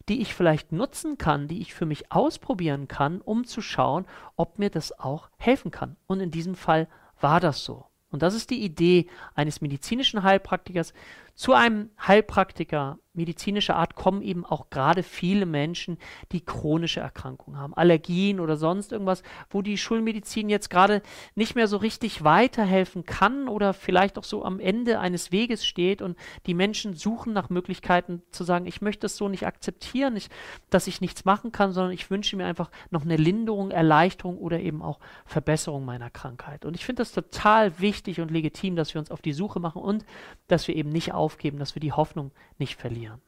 die 0.07 0.21
ich 0.21 0.33
vielleicht 0.33 0.71
nutzen 0.71 1.17
kann, 1.17 1.47
die 1.47 1.61
ich 1.61 1.73
für 1.73 1.85
mich 1.85 2.11
ausprobieren 2.11 2.87
kann, 2.87 3.21
um 3.21 3.45
zu 3.45 3.61
schauen, 3.61 4.05
ob 4.35 4.57
mir 4.57 4.71
das 4.71 4.99
auch 4.99 5.29
helfen 5.37 5.69
kann. 5.69 5.95
Und 6.07 6.19
in 6.19 6.31
diesem 6.31 6.55
Fall 6.55 6.87
war 7.21 7.39
das 7.39 7.63
so. 7.63 7.88
Und 8.11 8.23
das 8.23 8.33
ist 8.33 8.49
die 8.49 8.63
Idee 8.63 9.07
eines 9.35 9.61
medizinischen 9.61 10.23
Heilpraktikers, 10.23 10.93
Zu 11.39 11.53
einem 11.53 11.89
Heilpraktiker 12.05 12.99
medizinischer 13.19 13.75
Art 13.75 13.95
kommen 13.95 14.21
eben 14.21 14.45
auch 14.45 14.69
gerade 14.69 15.03
viele 15.03 15.45
Menschen, 15.45 15.97
die 16.31 16.41
chronische 16.41 17.01
Erkrankungen 17.01 17.59
haben, 17.59 17.73
Allergien 17.73 18.39
oder 18.39 18.55
sonst 18.55 18.91
irgendwas, 18.91 19.23
wo 19.49 19.61
die 19.61 19.77
Schulmedizin 19.77 20.49
jetzt 20.49 20.69
gerade 20.69 21.01
nicht 21.35 21.55
mehr 21.55 21.67
so 21.67 21.77
richtig 21.77 22.23
weiterhelfen 22.23 23.05
kann 23.05 23.47
oder 23.47 23.73
vielleicht 23.73 24.17
auch 24.17 24.23
so 24.23 24.45
am 24.45 24.59
Ende 24.59 24.99
eines 24.99 25.31
Weges 25.31 25.65
steht 25.65 26.01
und 26.01 26.17
die 26.45 26.53
Menschen 26.53 26.93
suchen 26.93 27.33
nach 27.33 27.49
Möglichkeiten 27.49 28.21
zu 28.31 28.43
sagen, 28.43 28.65
ich 28.65 28.81
möchte 28.81 29.07
es 29.07 29.17
so 29.17 29.27
nicht 29.27 29.45
akzeptieren, 29.45 30.15
ich, 30.15 30.29
dass 30.69 30.87
ich 30.87 31.01
nichts 31.01 31.25
machen 31.25 31.51
kann, 31.51 31.73
sondern 31.73 31.91
ich 31.91 32.09
wünsche 32.09 32.37
mir 32.37 32.45
einfach 32.45 32.71
noch 32.89 33.03
eine 33.03 33.17
Linderung, 33.17 33.71
Erleichterung 33.71 34.37
oder 34.37 34.59
eben 34.59 34.81
auch 34.81 34.99
Verbesserung 35.25 35.83
meiner 35.83 36.09
Krankheit. 36.09 36.63
Und 36.63 36.75
ich 36.75 36.85
finde 36.85 37.01
das 37.01 37.11
total 37.11 37.79
wichtig 37.79 38.21
und 38.21 38.31
legitim, 38.31 38.75
dass 38.75 38.93
wir 38.93 38.99
uns 38.99 39.11
auf 39.11 39.21
die 39.21 39.33
Suche 39.33 39.59
machen 39.59 39.81
und 39.81 40.05
dass 40.47 40.67
wir 40.67 40.75
eben 40.75 40.89
nicht 40.89 41.13
aufgeben, 41.29 41.59
dass 41.59 41.75
wir 41.75 41.79
die 41.79 41.91
Hoffnung 41.91 42.31
nicht 42.57 42.75
verlieren. 42.75 43.21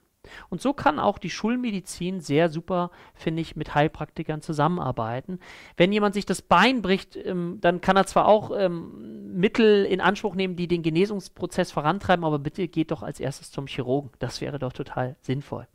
Und 0.50 0.62
so 0.62 0.74
kann 0.74 1.00
auch 1.00 1.18
die 1.18 1.30
Schulmedizin 1.30 2.20
sehr 2.20 2.50
super, 2.50 2.92
finde 3.14 3.42
ich, 3.42 3.56
mit 3.56 3.76
Heilpraktikern 3.76 4.42
zusammenarbeiten. 4.42 5.40
Wenn 5.78 5.92
jemand 5.92 6.14
sich 6.14 6.26
das 6.26 6.42
Bein 6.42 6.82
bricht, 6.82 7.16
ähm, 7.16 7.58
dann 7.62 7.82
kann 7.82 7.98
er 7.98 8.06
zwar 8.06 8.28
auch 8.28 8.52
ähm, 8.56 9.36
Mittel 9.36 9.86
in 9.86 10.02
Anspruch 10.02 10.36
nehmen, 10.36 10.56
die 10.56 10.68
den 10.68 10.84
Genesungsprozess 10.84 11.72
vorantreiben, 11.72 12.26
aber 12.26 12.40
bitte 12.40 12.68
geht 12.68 12.92
doch 12.92 13.04
als 13.04 13.20
erstes 13.20 13.52
zum 13.52 13.68
Chirurgen. 13.68 14.12
Das 14.20 14.42
wäre 14.42 14.60
doch 14.60 14.74
total 14.74 15.16
sinnvoll. 15.22 15.68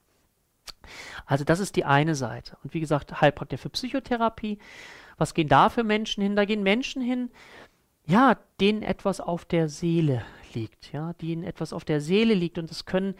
Also 1.26 1.45
das 1.45 1.61
ist 1.61 1.76
die 1.76 1.85
eine 1.85 2.14
Seite. 2.14 2.56
Und 2.62 2.75
wie 2.75 2.80
gesagt, 2.80 3.21
Heilpraktiker 3.21 3.61
für 3.61 3.71
Psychotherapie. 3.71 4.59
Was 5.18 5.35
gehen 5.35 5.49
da 5.49 5.71
für 5.71 5.83
Menschen 5.83 6.23
hin? 6.23 6.37
Da 6.37 6.45
gehen 6.45 6.62
Menschen 6.62 7.00
hin, 7.00 7.30
ja, 8.06 8.36
denen 8.60 8.82
etwas 8.82 9.20
auf 9.20 9.44
der 9.44 9.68
Seele 9.68 10.25
liegt, 10.54 10.92
ja, 10.92 11.12
denen 11.14 11.42
etwas 11.42 11.72
auf 11.72 11.84
der 11.84 12.00
Seele 12.00 12.34
liegt. 12.34 12.58
Und 12.58 12.70
es 12.70 12.86
können 12.86 13.14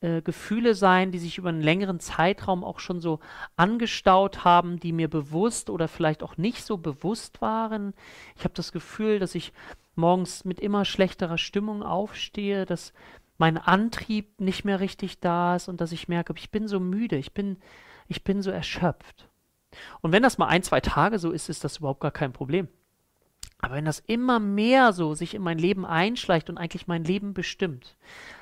äh, 0.00 0.22
Gefühle 0.22 0.74
sein, 0.74 1.10
die 1.12 1.18
sich 1.18 1.36
über 1.36 1.48
einen 1.48 1.60
längeren 1.62 2.00
Zeitraum 2.00 2.64
auch 2.64 2.78
schon 2.78 3.00
so 3.00 3.18
angestaut 3.56 4.44
haben, 4.44 4.78
die 4.78 4.92
mir 4.92 5.08
bewusst 5.08 5.68
oder 5.68 5.88
vielleicht 5.88 6.22
auch 6.22 6.36
nicht 6.36 6.64
so 6.64 6.78
bewusst 6.78 7.42
waren. 7.42 7.92
Ich 8.36 8.44
habe 8.44 8.54
das 8.54 8.72
Gefühl, 8.72 9.18
dass 9.18 9.34
ich 9.34 9.52
morgens 9.96 10.44
mit 10.44 10.60
immer 10.60 10.84
schlechterer 10.84 11.36
Stimmung 11.36 11.82
aufstehe, 11.82 12.64
dass 12.64 12.92
mein 13.36 13.58
Antrieb 13.58 14.40
nicht 14.40 14.64
mehr 14.64 14.80
richtig 14.80 15.20
da 15.20 15.56
ist 15.56 15.68
und 15.68 15.80
dass 15.80 15.92
ich 15.92 16.08
merke, 16.08 16.34
ich 16.36 16.50
bin 16.50 16.68
so 16.68 16.78
müde, 16.78 17.16
ich 17.16 17.34
bin, 17.34 17.58
ich 18.06 18.22
bin 18.22 18.42
so 18.42 18.50
erschöpft. 18.50 19.28
Und 20.00 20.12
wenn 20.12 20.22
das 20.22 20.38
mal 20.38 20.46
ein, 20.46 20.62
zwei 20.62 20.80
Tage 20.80 21.18
so 21.18 21.30
ist, 21.30 21.48
ist 21.48 21.64
das 21.64 21.78
überhaupt 21.78 22.00
gar 22.00 22.10
kein 22.10 22.32
Problem. 22.32 22.68
Aber 23.62 23.74
wenn 23.74 23.84
das 23.84 24.00
immer 24.00 24.40
mehr 24.40 24.92
so 24.92 25.14
sich 25.14 25.34
in 25.34 25.42
mein 25.42 25.58
Leben 25.58 25.84
einschleicht 25.84 26.48
und 26.48 26.58
eigentlich 26.58 26.86
mein 26.86 27.04
Leben 27.04 27.34
bestimmt, 27.34 27.96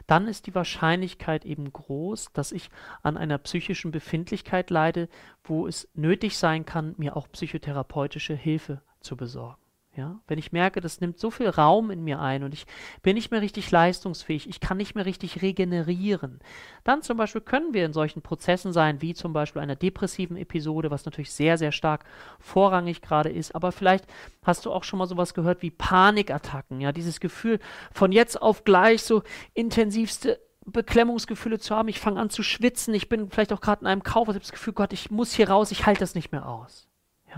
dann 0.07 0.29
ist 0.29 0.47
die 0.47 0.55
Wahrscheinlichkeit 0.55 1.45
eben 1.45 1.73
groß, 1.73 2.33
dass 2.33 2.53
ich 2.53 2.71
an 3.03 3.17
einer 3.17 3.39
psychischen 3.39 3.91
Befindlichkeit 3.91 4.71
leide, 4.71 5.09
wo 5.43 5.67
es 5.67 5.89
nötig 5.95 6.39
sein 6.39 6.65
kann, 6.65 6.95
mir 6.99 7.17
auch 7.17 7.31
psychotherapeutische 7.31 8.35
Hilfe 8.35 8.81
zu 9.01 9.17
besorgen. 9.17 9.68
Ja, 9.99 10.21
wenn 10.29 10.39
ich 10.39 10.53
merke, 10.53 10.81
das 10.81 11.01
nimmt 11.01 11.19
so 11.19 11.29
viel 11.29 11.49
Raum 11.49 11.91
in 11.91 12.05
mir 12.05 12.21
ein 12.21 12.45
und 12.45 12.55
ich 12.55 12.67
bin 13.03 13.17
nicht 13.17 13.33
mehr 13.33 13.43
richtig 13.43 13.69
leistungsfähig, 13.69 14.49
ich 14.49 14.61
kann 14.61 14.77
nicht 14.77 14.95
mehr 14.95 15.07
richtig 15.07 15.43
regenerieren, 15.43 16.39
dann 16.85 17.03
zum 17.03 17.17
Beispiel 17.17 17.41
können 17.41 17.75
wir 17.75 17.85
in 17.85 17.93
solchen 17.93 18.23
Prozessen 18.23 18.73
sein, 18.73 19.03
wie 19.03 19.13
zum 19.13 19.33
Beispiel 19.33 19.61
einer 19.61 19.75
depressiven 19.75 20.37
Episode, 20.37 20.93
was 20.93 21.05
natürlich 21.05 21.33
sehr, 21.33 21.59
sehr 21.59 21.73
stark 21.73 22.05
vorrangig 22.39 23.03
gerade 23.03 23.29
ist. 23.29 23.57
Aber 23.57 23.73
vielleicht 23.73 24.05
hast 24.45 24.67
du 24.67 24.71
auch 24.71 24.85
schon 24.85 25.01
mal 25.01 25.09
sowas 25.09 25.35
gehört 25.35 25.63
wie 25.63 25.73
Panikattacken, 25.73 26.81
ja, 26.81 26.93
dieses 26.93 27.19
Gefühl 27.19 27.59
von 27.91 28.13
jetzt 28.13 28.41
auf 28.41 28.63
gleich 28.63 29.03
so 29.03 29.25
intensivste 29.53 30.39
Beklemmungsgefühle 30.65 31.59
zu 31.59 31.75
haben. 31.75 31.89
Ich 31.89 31.99
fange 31.99 32.21
an 32.21 32.31
zu 32.31 32.45
schwitzen, 32.45 32.95
ich 32.95 33.09
bin 33.09 33.31
vielleicht 33.31 33.53
auch 33.53 33.61
gerade 33.61 33.81
in 33.81 33.89
einem 33.89 34.05
Kauf, 34.05 34.29
ich 34.29 34.35
habe 34.35 34.39
das 34.39 34.53
Gefühl, 34.53 34.75
Gott, 34.75 34.93
ich 34.93 35.11
muss 35.11 35.33
hier 35.33 35.51
raus, 35.51 35.73
ich 35.73 35.87
halte 35.87 36.01
das 36.01 36.15
nicht 36.15 36.31
mehr 36.31 36.49
aus. 36.49 36.88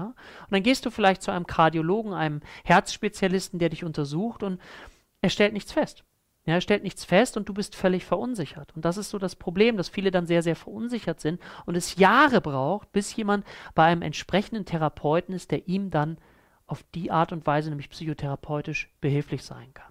Ja? 0.01 0.07
Und 0.07 0.53
dann 0.53 0.63
gehst 0.63 0.87
du 0.87 0.91
vielleicht 0.91 1.23
zu 1.23 1.31
einem 1.31 1.47
Kardiologen, 1.47 2.13
einem 2.13 2.41
Herzspezialisten, 2.65 3.59
der 3.59 3.69
dich 3.69 3.85
untersucht 3.85 4.43
und 4.43 4.61
er 5.21 5.31
stellt 5.31 5.53
nichts 5.53 5.73
fest. 5.73 6.05
Ja, 6.47 6.55
er 6.55 6.61
stellt 6.63 6.83
nichts 6.83 7.05
fest 7.05 7.37
und 7.37 7.49
du 7.49 7.55
bist 7.55 7.77
völlig 7.77 8.07
verunsichert. 8.07 8.75
Und 8.75 8.87
das 8.87 8.97
ist 8.97 9.11
so 9.11 9.19
das 9.19 9.37
Problem, 9.37 9.77
dass 9.77 9.91
viele 9.91 10.11
dann 10.11 10.27
sehr, 10.27 10.43
sehr 10.43 10.57
verunsichert 10.57 11.21
sind 11.21 11.41
und 11.67 11.77
es 11.77 11.97
Jahre 11.97 12.41
braucht, 12.41 12.93
bis 12.93 13.15
jemand 13.15 13.45
bei 13.75 13.85
einem 13.85 14.01
entsprechenden 14.01 14.65
Therapeuten 14.65 15.35
ist, 15.35 15.51
der 15.51 15.69
ihm 15.69 15.91
dann 15.91 16.17
auf 16.67 16.83
die 16.95 17.11
Art 17.11 17.33
und 17.33 17.47
Weise, 17.47 17.69
nämlich 17.69 17.91
psychotherapeutisch, 17.91 18.91
behilflich 19.01 19.45
sein 19.45 19.75
kann. 19.75 19.90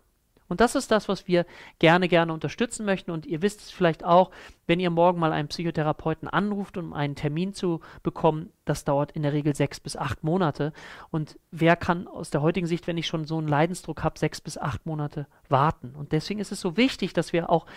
Und 0.49 0.59
das 0.61 0.75
ist 0.75 0.91
das, 0.91 1.07
was 1.07 1.27
wir 1.27 1.45
gerne, 1.77 2.07
gerne 2.07 2.33
unterstützen 2.33 2.85
möchten. 2.85 3.11
Und 3.11 3.25
ihr 3.25 3.41
wisst 3.41 3.61
es 3.61 3.71
vielleicht 3.71 4.03
auch, 4.03 4.31
wenn 4.67 4.79
ihr 4.79 4.89
morgen 4.89 5.19
mal 5.19 5.31
einen 5.31 5.47
Psychotherapeuten 5.47 6.27
anruft, 6.27 6.77
um 6.77 6.91
einen 6.91 7.15
Termin 7.15 7.53
zu 7.53 7.79
bekommen, 8.03 8.51
das 8.65 8.83
dauert 8.83 9.11
in 9.11 9.21
der 9.21 9.31
Regel 9.31 9.55
sechs 9.55 9.79
bis 9.79 9.95
acht 9.95 10.23
Monate. 10.23 10.73
Und 11.11 11.39
wer 11.51 11.75
kann 11.75 12.07
aus 12.07 12.31
der 12.31 12.41
heutigen 12.41 12.67
Sicht, 12.67 12.87
wenn 12.87 12.97
ich 12.97 13.07
schon 13.07 13.25
so 13.25 13.37
einen 13.37 13.47
Leidensdruck 13.47 14.03
habe, 14.03 14.19
sechs 14.19 14.41
bis 14.41 14.57
acht 14.57 14.85
Monate 14.85 15.27
warten? 15.47 15.95
Und 15.95 16.11
deswegen 16.11 16.39
ist 16.39 16.51
es 16.51 16.61
so 16.61 16.77
wichtig, 16.77 17.13
dass 17.13 17.31
wir 17.31 17.49
auch 17.49 17.67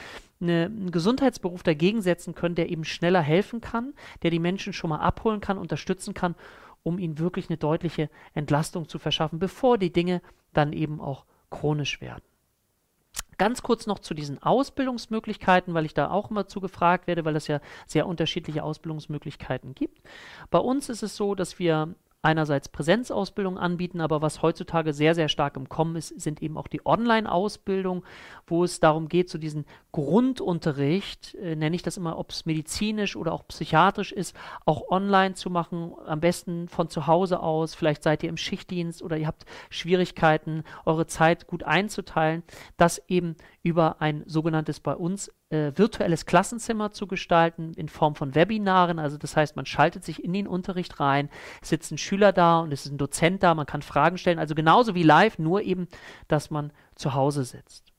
eine, 0.40 0.64
einen 0.64 0.90
Gesundheitsberuf 0.90 1.62
dagegen 1.62 2.00
setzen 2.00 2.34
können, 2.34 2.54
der 2.54 2.70
eben 2.70 2.84
schneller 2.84 3.22
helfen 3.22 3.60
kann, 3.60 3.92
der 4.22 4.30
die 4.30 4.38
Menschen 4.38 4.72
schon 4.72 4.90
mal 4.90 5.00
abholen 5.00 5.40
kann, 5.40 5.58
unterstützen 5.58 6.14
kann, 6.14 6.34
um 6.82 6.98
ihnen 6.98 7.18
wirklich 7.18 7.48
eine 7.50 7.58
deutliche 7.58 8.08
Entlastung 8.34 8.88
zu 8.88 8.98
verschaffen, 8.98 9.38
bevor 9.38 9.76
die 9.76 9.92
Dinge 9.92 10.22
dann 10.52 10.72
eben 10.72 11.00
auch 11.00 11.26
chronisch 11.50 12.00
werden. 12.00 12.31
Ganz 13.42 13.60
kurz 13.60 13.88
noch 13.88 13.98
zu 13.98 14.14
diesen 14.14 14.40
Ausbildungsmöglichkeiten, 14.40 15.74
weil 15.74 15.84
ich 15.84 15.94
da 15.94 16.12
auch 16.12 16.30
immer 16.30 16.46
zu 16.46 16.60
gefragt 16.60 17.08
werde, 17.08 17.24
weil 17.24 17.34
es 17.34 17.48
ja 17.48 17.58
sehr 17.88 18.06
unterschiedliche 18.06 18.62
Ausbildungsmöglichkeiten 18.62 19.74
gibt. 19.74 20.00
Bei 20.52 20.60
uns 20.60 20.88
ist 20.88 21.02
es 21.02 21.16
so, 21.16 21.34
dass 21.34 21.58
wir 21.58 21.92
einerseits 22.22 22.68
Präsenzausbildung 22.68 23.58
anbieten, 23.58 24.00
aber 24.00 24.22
was 24.22 24.42
heutzutage 24.42 24.92
sehr, 24.92 25.16
sehr 25.16 25.28
stark 25.28 25.56
im 25.56 25.68
Kommen 25.68 25.96
ist, 25.96 26.08
sind 26.20 26.40
eben 26.40 26.56
auch 26.56 26.68
die 26.68 26.86
Online-Ausbildung, 26.86 28.04
wo 28.46 28.62
es 28.62 28.78
darum 28.78 29.08
geht, 29.08 29.28
so 29.28 29.38
diesen 29.38 29.66
Grundunterricht, 29.90 31.34
äh, 31.34 31.56
nenne 31.56 31.74
ich 31.74 31.82
das 31.82 31.96
immer, 31.96 32.18
ob 32.18 32.30
es 32.30 32.46
medizinisch 32.46 33.16
oder 33.16 33.32
auch 33.32 33.46
psychiatrisch 33.48 34.12
ist, 34.12 34.36
auch 34.64 34.88
online 34.90 35.34
zu 35.34 35.50
machen, 35.50 35.94
am 36.06 36.20
besten 36.20 36.68
von 36.68 36.88
zu 36.88 37.08
Hause 37.08 37.40
aus. 37.40 37.74
Vielleicht 37.74 38.04
seid 38.04 38.22
ihr 38.22 38.28
im 38.28 38.36
Schichtdienst 38.36 39.02
oder 39.02 39.16
ihr 39.16 39.26
habt 39.26 39.44
Schwierigkeiten, 39.68 40.62
eure 40.84 41.08
Zeit 41.08 41.48
gut 41.48 41.64
einzuteilen, 41.64 42.44
das 42.76 43.02
eben 43.08 43.36
über 43.64 44.00
ein 44.00 44.22
sogenanntes 44.26 44.78
bei 44.78 44.94
uns 44.94 45.30
äh, 45.52 45.76
virtuelles 45.76 46.26
Klassenzimmer 46.26 46.92
zu 46.92 47.06
gestalten 47.06 47.74
in 47.74 47.88
Form 47.88 48.14
von 48.14 48.34
Webinaren. 48.34 48.98
Also 48.98 49.18
das 49.18 49.36
heißt, 49.36 49.54
man 49.54 49.66
schaltet 49.66 50.04
sich 50.04 50.24
in 50.24 50.32
den 50.32 50.46
Unterricht 50.46 50.98
rein, 50.98 51.28
sitzen 51.60 51.98
Schüler 51.98 52.32
da 52.32 52.60
und 52.60 52.72
es 52.72 52.86
ist 52.86 52.92
ein 52.92 52.98
Dozent 52.98 53.42
da, 53.42 53.54
man 53.54 53.66
kann 53.66 53.82
Fragen 53.82 54.18
stellen. 54.18 54.38
Also 54.38 54.54
genauso 54.54 54.94
wie 54.94 55.02
live, 55.02 55.38
nur 55.38 55.62
eben, 55.62 55.88
dass 56.26 56.50
man 56.50 56.72
zu 56.94 57.14
Hause 57.14 57.44
sitzt. 57.44 57.91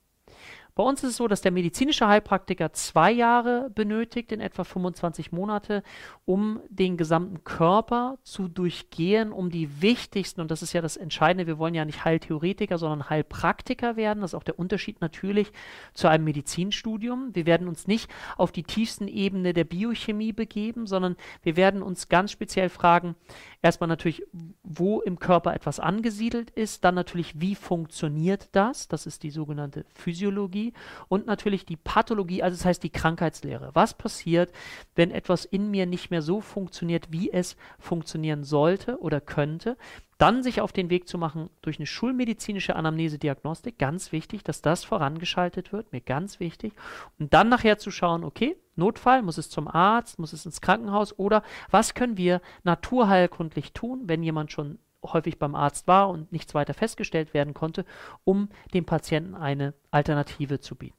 Bei 0.75 0.81
uns 0.81 1.03
ist 1.03 1.11
es 1.11 1.17
so, 1.17 1.27
dass 1.27 1.41
der 1.41 1.51
medizinische 1.51 2.07
Heilpraktiker 2.07 2.73
zwei 2.73 3.11
Jahre 3.11 3.69
benötigt, 3.75 4.31
in 4.31 4.41
etwa 4.41 4.63
25 4.63 5.31
Monate, 5.31 5.83
um 6.25 6.61
den 6.67 6.97
gesamten 6.97 7.43
Körper 7.43 8.17
zu 8.23 8.47
durchgehen, 8.47 9.31
um 9.31 9.51
die 9.51 9.83
wichtigsten, 9.83 10.41
und 10.41 10.49
das 10.49 10.63
ist 10.63 10.73
ja 10.73 10.81
das 10.81 10.97
Entscheidende, 10.97 11.45
wir 11.45 11.59
wollen 11.59 11.75
ja 11.75 11.85
nicht 11.85 12.05
Heiltheoretiker, 12.05 12.79
sondern 12.79 13.07
Heilpraktiker 13.07 13.97
werden. 13.97 14.21
Das 14.21 14.31
ist 14.31 14.35
auch 14.35 14.43
der 14.43 14.57
Unterschied 14.57 14.99
natürlich 14.99 15.51
zu 15.93 16.07
einem 16.07 16.23
Medizinstudium. 16.23 17.35
Wir 17.35 17.45
werden 17.45 17.67
uns 17.67 17.85
nicht 17.85 18.09
auf 18.35 18.51
die 18.51 18.63
tiefsten 18.63 19.07
Ebene 19.07 19.53
der 19.53 19.65
Biochemie 19.65 20.33
begeben, 20.33 20.87
sondern 20.87 21.17
wir 21.43 21.55
werden 21.55 21.83
uns 21.83 22.09
ganz 22.09 22.31
speziell 22.31 22.69
fragen, 22.69 23.15
erstmal 23.61 23.87
natürlich, 23.87 24.23
wo 24.63 25.01
im 25.01 25.19
Körper 25.19 25.53
etwas 25.53 25.79
angesiedelt 25.79 26.49
ist, 26.49 26.83
dann 26.83 26.95
natürlich, 26.95 27.39
wie 27.39 27.53
funktioniert 27.53 28.49
das? 28.53 28.87
Das 28.87 29.05
ist 29.05 29.21
die 29.21 29.29
sogenannte 29.29 29.85
Physiologie 29.93 30.62
und 31.10 31.25
natürlich 31.25 31.65
die 31.65 31.75
Pathologie, 31.75 32.41
also 32.41 32.55
das 32.55 32.65
heißt 32.65 32.84
die 32.84 32.91
Krankheitslehre. 32.91 33.72
Was 33.74 33.93
passiert, 33.96 34.53
wenn 34.96 35.12
etwas 35.12 35.43
in 35.43 35.70
mir 35.70 35.86
nicht 35.86 36.12
mehr 36.12 36.22
so 36.22 36.39
funktioniert, 36.39 37.12
wie 37.12 37.32
es 37.32 37.58
funktionieren 37.79 38.46
sollte 38.46 39.00
oder 39.00 39.20
könnte? 39.20 39.75
Dann 40.17 40.43
sich 40.43 40.62
auf 40.62 40.72
den 40.72 40.89
Weg 40.89 41.08
zu 41.10 41.17
machen 41.17 41.50
durch 41.62 41.79
eine 41.79 41.88
schulmedizinische 41.88 42.77
Anamnese-Diagnostik, 42.77 43.77
ganz 43.77 44.13
wichtig, 44.13 44.43
dass 44.43 44.62
das 44.62 44.86
vorangeschaltet 44.86 45.74
wird, 45.74 45.91
mir 45.91 46.00
ganz 46.00 46.39
wichtig. 46.39 46.74
Und 47.20 47.34
dann 47.34 47.50
nachher 47.50 47.77
zu 47.77 47.91
schauen, 47.91 48.24
okay, 48.24 48.55
Notfall, 48.75 49.22
muss 49.22 49.38
es 49.38 49.50
zum 49.50 49.67
Arzt, 49.67 50.20
muss 50.20 50.34
es 50.34 50.46
ins 50.46 50.62
Krankenhaus 50.62 51.17
oder 51.20 51.43
was 51.70 51.93
können 51.93 52.17
wir 52.17 52.41
naturheilkundlich 52.63 53.74
tun, 53.74 54.03
wenn 54.05 54.24
jemand 54.24 54.51
schon 54.51 54.79
häufig 55.03 55.39
beim 55.39 55.55
Arzt 55.55 55.88
war 55.88 56.10
und 56.10 56.31
nichts 56.31 56.53
weiter 56.53 56.74
festgestellt 56.74 57.33
werden 57.33 57.53
konnte, 57.53 57.86
um 58.24 58.50
dem 58.74 58.86
Patienten 58.86 59.36
eine 59.36 59.74
Alternative 59.91 60.60
zu 60.60 60.75
bieten. 60.75 60.98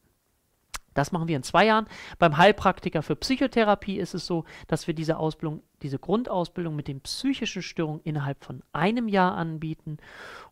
Das 0.95 1.11
machen 1.11 1.27
wir 1.27 1.35
in 1.35 1.43
zwei 1.43 1.65
Jahren. 1.65 1.87
Beim 2.19 2.37
Heilpraktiker 2.37 3.03
für 3.03 3.17
Psychotherapie 3.17 3.97
ist 3.97 4.15
es 4.15 4.25
so, 4.25 4.45
dass 4.67 4.87
wir 4.87 4.93
diese 4.93 5.17
Ausbildung, 5.17 5.61
diese 5.81 5.99
Grundausbildung 5.99 6.75
mit 6.75 6.87
den 6.87 7.01
psychischen 7.01 7.61
Störungen 7.61 8.01
innerhalb 8.03 8.43
von 8.43 8.63
einem 8.71 9.09
Jahr 9.09 9.35
anbieten 9.35 9.97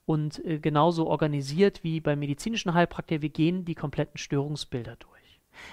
und 0.06 0.44
äh, 0.46 0.60
genauso 0.60 1.08
organisiert 1.08 1.84
wie 1.84 2.02
beim 2.02 2.20
medizinischen 2.20 2.74
Heilpraktiker. 2.74 3.22
Wir 3.22 3.30
gehen 3.30 3.64
die 3.64 3.76
kompletten 3.76 4.18
Störungsbilder 4.18 4.98
durch. 4.98 5.13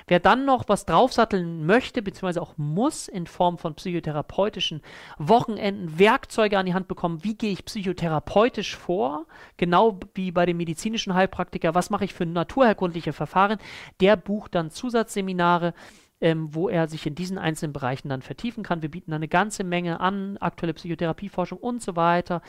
Wer 0.07 0.21
dann 0.21 0.45
noch 0.45 0.69
was 0.69 0.87
draufsatteln 0.87 1.67
möchte, 1.67 2.03
beziehungsweise 2.03 2.43
auch 2.43 2.57
muss 2.57 3.09
in 3.09 3.27
Form 3.27 3.59
von 3.59 3.75
psychotherapeutischen 3.75 4.83
Wochenenden, 5.19 5.99
Werkzeuge 5.99 6.59
an 6.59 6.67
die 6.67 6.75
Hand 6.75 6.89
bekommen, 6.89 7.25
wie 7.25 7.35
gehe 7.35 7.53
ich 7.53 7.65
psychotherapeutisch 7.65 8.77
vor, 8.77 9.27
genau 9.57 9.99
wie 10.15 10.33
bei 10.33 10.47
dem 10.47 10.57
medizinischen 10.57 11.15
Heilpraktiker, 11.15 11.75
was 11.75 11.91
mache 11.91 12.05
ich 12.05 12.15
für 12.15 12.27
naturherkundliche 12.27 13.13
Verfahren, 13.13 13.59
der 14.01 14.17
bucht 14.17 14.55
dann 14.55 14.71
Zusatzseminare, 14.71 15.75
ähm, 16.21 16.55
wo 16.55 16.69
er 16.69 16.89
sich 16.89 17.07
in 17.07 17.15
diesen 17.15 17.39
einzelnen 17.39 17.73
Bereichen 17.73 18.09
dann 18.09 18.23
vertiefen 18.23 18.63
kann. 18.63 18.83
Wir 18.83 18.91
bieten 18.91 19.11
da 19.11 19.17
eine 19.17 19.29
ganze 19.29 19.65
Menge 19.65 20.01
an, 20.01 20.37
aktuelle 20.39 20.75
Psychotherapieforschung 20.75 21.59
und 21.59 21.83
so 21.83 21.97
weiter. 21.97 22.43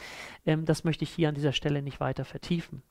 Ähm, 0.45 0.65
das 0.65 0.83
möchte 0.83 1.03
ich 1.03 1.11
hier 1.11 1.29
an 1.29 1.35
dieser 1.35 1.53
Stelle 1.53 1.81
nicht 1.81 1.99
weiter 1.99 2.25
vertiefen. 2.25 2.83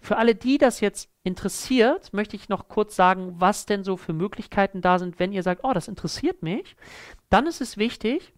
Für 0.00 0.18
alle, 0.18 0.34
die 0.34 0.58
das 0.58 0.80
jetzt 0.80 1.08
interessiert, 1.22 2.12
möchte 2.12 2.36
ich 2.36 2.48
noch 2.48 2.68
kurz 2.68 2.94
sagen, 2.94 3.34
was 3.38 3.64
denn 3.64 3.84
so 3.84 3.96
für 3.96 4.12
Möglichkeiten 4.12 4.82
da 4.82 4.98
sind, 4.98 5.18
wenn 5.18 5.32
ihr 5.32 5.42
sagt, 5.42 5.62
oh, 5.64 5.72
das 5.72 5.88
interessiert 5.88 6.42
mich. 6.42 6.76
Dann 7.30 7.46
ist 7.46 7.62
es 7.62 7.78
wichtig, 7.78 8.34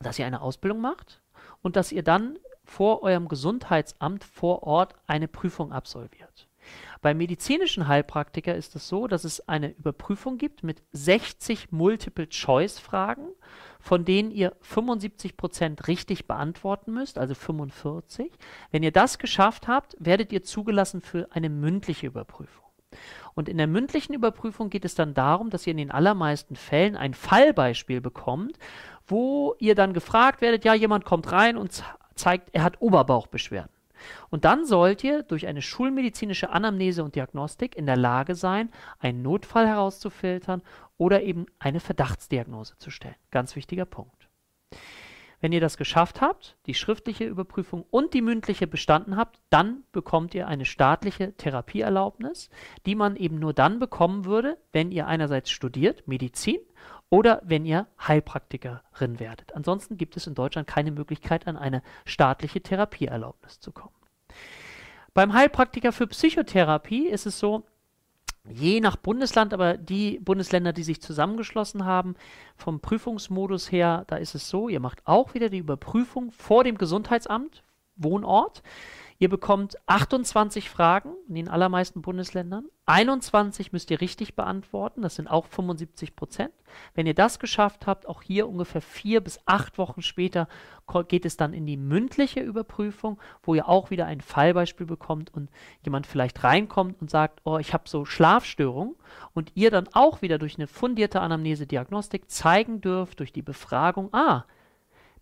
dass 0.00 0.18
ihr 0.18 0.26
eine 0.26 0.42
Ausbildung 0.42 0.80
macht 0.80 1.22
und 1.62 1.76
dass 1.76 1.90
ihr 1.90 2.02
dann 2.02 2.38
vor 2.64 3.02
eurem 3.02 3.28
Gesundheitsamt 3.28 4.24
vor 4.24 4.62
Ort 4.62 4.94
eine 5.06 5.28
Prüfung 5.28 5.72
absolviert. 5.72 6.48
Beim 7.02 7.18
medizinischen 7.18 7.88
Heilpraktiker 7.88 8.54
ist 8.54 8.74
es 8.74 8.88
so, 8.88 9.06
dass 9.06 9.24
es 9.24 9.48
eine 9.48 9.70
Überprüfung 9.76 10.38
gibt 10.38 10.62
mit 10.62 10.82
60 10.92 11.72
Multiple-Choice-Fragen, 11.72 13.28
von 13.84 14.06
denen 14.06 14.30
ihr 14.30 14.56
75% 14.62 15.88
richtig 15.88 16.26
beantworten 16.26 16.94
müsst, 16.94 17.18
also 17.18 17.34
45. 17.34 18.32
Wenn 18.70 18.82
ihr 18.82 18.92
das 18.92 19.18
geschafft 19.18 19.68
habt, 19.68 19.94
werdet 19.98 20.32
ihr 20.32 20.42
zugelassen 20.42 21.02
für 21.02 21.28
eine 21.32 21.50
mündliche 21.50 22.06
Überprüfung. 22.06 22.64
Und 23.34 23.46
in 23.46 23.58
der 23.58 23.66
mündlichen 23.66 24.14
Überprüfung 24.14 24.70
geht 24.70 24.86
es 24.86 24.94
dann 24.94 25.12
darum, 25.12 25.50
dass 25.50 25.66
ihr 25.66 25.72
in 25.72 25.76
den 25.76 25.90
allermeisten 25.90 26.56
Fällen 26.56 26.96
ein 26.96 27.12
Fallbeispiel 27.12 28.00
bekommt, 28.00 28.58
wo 29.06 29.54
ihr 29.58 29.74
dann 29.74 29.92
gefragt 29.92 30.40
werdet, 30.40 30.64
ja, 30.64 30.72
jemand 30.72 31.04
kommt 31.04 31.30
rein 31.30 31.58
und 31.58 31.84
zeigt, 32.14 32.54
er 32.54 32.62
hat 32.62 32.80
Oberbauchbeschwerden. 32.80 33.70
Und 34.30 34.46
dann 34.46 34.64
sollt 34.64 35.04
ihr 35.04 35.22
durch 35.22 35.46
eine 35.46 35.62
schulmedizinische 35.62 36.50
Anamnese 36.50 37.04
und 37.04 37.16
Diagnostik 37.16 37.76
in 37.76 37.86
der 37.86 37.96
Lage 37.96 38.34
sein, 38.34 38.70
einen 38.98 39.22
Notfall 39.22 39.66
herauszufiltern 39.66 40.62
oder 40.98 41.22
eben 41.22 41.46
eine 41.58 41.80
Verdachtsdiagnose 41.80 42.78
zu 42.78 42.90
stellen. 42.90 43.16
Ganz 43.30 43.56
wichtiger 43.56 43.84
Punkt. 43.84 44.28
Wenn 45.40 45.52
ihr 45.52 45.60
das 45.60 45.76
geschafft 45.76 46.22
habt, 46.22 46.56
die 46.64 46.72
schriftliche 46.72 47.24
Überprüfung 47.24 47.84
und 47.90 48.14
die 48.14 48.22
mündliche 48.22 48.66
bestanden 48.66 49.16
habt, 49.18 49.40
dann 49.50 49.82
bekommt 49.92 50.34
ihr 50.34 50.48
eine 50.48 50.64
staatliche 50.64 51.36
Therapieerlaubnis, 51.36 52.48
die 52.86 52.94
man 52.94 53.16
eben 53.16 53.38
nur 53.38 53.52
dann 53.52 53.78
bekommen 53.78 54.24
würde, 54.24 54.56
wenn 54.72 54.90
ihr 54.90 55.06
einerseits 55.06 55.50
studiert, 55.50 56.08
Medizin, 56.08 56.60
oder 57.10 57.42
wenn 57.44 57.64
ihr 57.64 57.86
Heilpraktikerin 58.00 59.20
werdet. 59.20 59.54
Ansonsten 59.54 59.96
gibt 59.96 60.16
es 60.16 60.26
in 60.26 60.34
Deutschland 60.34 60.66
keine 60.66 60.90
Möglichkeit, 60.90 61.46
an 61.46 61.56
eine 61.56 61.82
staatliche 62.06 62.62
Therapieerlaubnis 62.62 63.60
zu 63.60 63.70
kommen. 63.70 63.94
Beim 65.12 65.32
Heilpraktiker 65.32 65.92
für 65.92 66.08
Psychotherapie 66.08 67.06
ist 67.06 67.26
es 67.26 67.38
so, 67.38 67.66
je 68.48 68.80
nach 68.80 68.96
Bundesland, 68.96 69.54
aber 69.54 69.76
die 69.76 70.18
Bundesländer, 70.20 70.72
die 70.72 70.82
sich 70.82 71.00
zusammengeschlossen 71.00 71.84
haben, 71.84 72.14
vom 72.56 72.80
Prüfungsmodus 72.80 73.72
her, 73.72 74.04
da 74.06 74.16
ist 74.16 74.34
es 74.34 74.48
so, 74.48 74.68
ihr 74.68 74.80
macht 74.80 75.06
auch 75.06 75.34
wieder 75.34 75.48
die 75.48 75.58
Überprüfung 75.58 76.30
vor 76.30 76.64
dem 76.64 76.76
Gesundheitsamt, 76.76 77.62
Wohnort. 77.96 78.62
Ihr 79.18 79.28
bekommt 79.28 79.76
28 79.86 80.68
Fragen 80.68 81.14
in 81.28 81.36
den 81.36 81.48
allermeisten 81.48 82.02
Bundesländern. 82.02 82.66
21 82.86 83.72
müsst 83.72 83.90
ihr 83.90 84.00
richtig 84.00 84.34
beantworten, 84.34 85.02
das 85.02 85.14
sind 85.14 85.28
auch 85.28 85.46
75 85.46 86.16
Prozent. 86.16 86.52
Wenn 86.94 87.06
ihr 87.06 87.14
das 87.14 87.38
geschafft 87.38 87.86
habt, 87.86 88.08
auch 88.08 88.20
hier 88.22 88.48
ungefähr 88.48 88.82
vier 88.82 89.20
bis 89.20 89.38
acht 89.46 89.78
Wochen 89.78 90.02
später 90.02 90.48
geht 91.08 91.24
es 91.24 91.36
dann 91.36 91.54
in 91.54 91.64
die 91.64 91.76
mündliche 91.76 92.40
Überprüfung, 92.40 93.18
wo 93.42 93.54
ihr 93.54 93.68
auch 93.68 93.90
wieder 93.90 94.06
ein 94.06 94.20
Fallbeispiel 94.20 94.86
bekommt 94.86 95.32
und 95.32 95.48
jemand 95.82 96.06
vielleicht 96.06 96.42
reinkommt 96.42 97.00
und 97.00 97.08
sagt, 97.08 97.40
oh, 97.44 97.58
ich 97.58 97.72
habe 97.72 97.88
so 97.88 98.04
Schlafstörungen 98.04 98.96
und 99.32 99.52
ihr 99.54 99.70
dann 99.70 99.88
auch 99.92 100.20
wieder 100.20 100.38
durch 100.38 100.56
eine 100.56 100.66
fundierte 100.66 101.20
Anamnese-Diagnostik 101.20 102.30
zeigen 102.30 102.80
dürft, 102.80 103.20
durch 103.20 103.32
die 103.32 103.42
Befragung, 103.42 104.12
ah, 104.12 104.44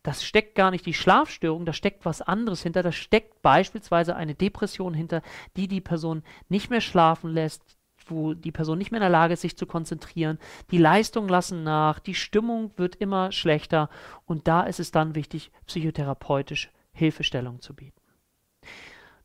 das 0.02 0.24
steckt 0.24 0.54
gar 0.54 0.70
nicht 0.70 0.84
die 0.84 0.94
Schlafstörung, 0.94 1.64
da 1.64 1.72
steckt 1.72 2.04
was 2.04 2.22
anderes 2.22 2.62
hinter. 2.62 2.82
Da 2.82 2.92
steckt 2.92 3.40
beispielsweise 3.42 4.16
eine 4.16 4.34
Depression 4.34 4.94
hinter, 4.94 5.22
die 5.56 5.68
die 5.68 5.80
Person 5.80 6.22
nicht 6.48 6.70
mehr 6.70 6.80
schlafen 6.80 7.30
lässt, 7.30 7.62
wo 8.06 8.34
die 8.34 8.50
Person 8.50 8.78
nicht 8.78 8.90
mehr 8.90 8.98
in 8.98 9.02
der 9.02 9.10
Lage 9.10 9.34
ist, 9.34 9.42
sich 9.42 9.56
zu 9.56 9.66
konzentrieren. 9.66 10.38
Die 10.72 10.78
Leistungen 10.78 11.28
lassen 11.28 11.62
nach, 11.62 12.00
die 12.00 12.14
Stimmung 12.14 12.72
wird 12.76 12.96
immer 12.96 13.30
schlechter 13.30 13.88
und 14.26 14.48
da 14.48 14.62
ist 14.62 14.80
es 14.80 14.90
dann 14.90 15.14
wichtig, 15.14 15.52
psychotherapeutisch 15.66 16.70
Hilfestellung 16.92 17.60
zu 17.60 17.74
bieten. 17.74 18.00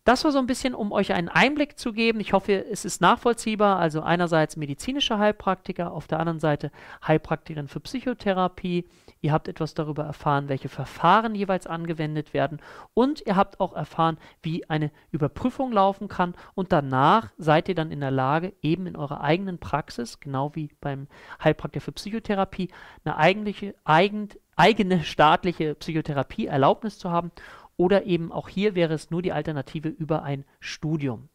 Das 0.07 0.23
war 0.23 0.31
so 0.31 0.39
ein 0.39 0.47
bisschen, 0.47 0.73
um 0.73 0.93
euch 0.93 1.11
einen 1.11 1.27
Einblick 1.27 1.77
zu 1.77 1.91
geben. 1.91 2.21
Ich 2.21 2.31
hoffe, 2.31 2.63
es 2.71 2.85
ist 2.85 3.01
nachvollziehbar. 3.01 3.77
Also 3.77 4.01
einerseits 4.01 4.55
medizinische 4.55 5.19
Heilpraktiker, 5.19 5.91
auf 5.91 6.07
der 6.07 6.21
anderen 6.21 6.39
Seite 6.39 6.71
Heilpraktikerin 7.05 7.67
für 7.67 7.81
Psychotherapie. 7.81 8.87
Ihr 9.19 9.33
habt 9.33 9.49
etwas 9.49 9.73
darüber 9.73 10.05
erfahren, 10.05 10.47
welche 10.47 10.69
Verfahren 10.69 11.35
jeweils 11.35 11.67
angewendet 11.67 12.33
werden 12.33 12.61
und 12.93 13.21
ihr 13.25 13.35
habt 13.35 13.59
auch 13.59 13.73
erfahren, 13.73 14.17
wie 14.41 14.69
eine 14.69 14.91
Überprüfung 15.11 15.73
laufen 15.73 16.07
kann 16.07 16.35
und 16.55 16.71
danach 16.71 17.31
seid 17.37 17.67
ihr 17.67 17.75
dann 17.75 17.91
in 17.91 17.99
der 17.99 18.11
Lage, 18.11 18.53
eben 18.61 18.87
in 18.87 18.95
eurer 18.95 19.19
eigenen 19.19 19.57
Praxis, 19.57 20.21
genau 20.21 20.55
wie 20.55 20.69
beim 20.79 21.07
Heilpraktiker 21.43 21.83
für 21.83 21.91
Psychotherapie, 21.91 22.69
eine 23.03 23.17
eigentliche, 23.17 23.75
eigen, 23.83 24.29
eigene 24.55 25.03
staatliche 25.03 25.75
Psychotherapie-Erlaubnis 25.75 26.97
zu 26.97 27.11
haben 27.11 27.31
oder 27.77 28.05
eben 28.05 28.31
auch 28.31 28.49
hier 28.49 28.75
wäre 28.75 28.93
es 28.93 29.11
nur 29.11 29.21
die 29.21 29.31
Alternative 29.31 29.87
über 29.87 30.23
ein 30.23 30.45
Studium. 30.59 31.29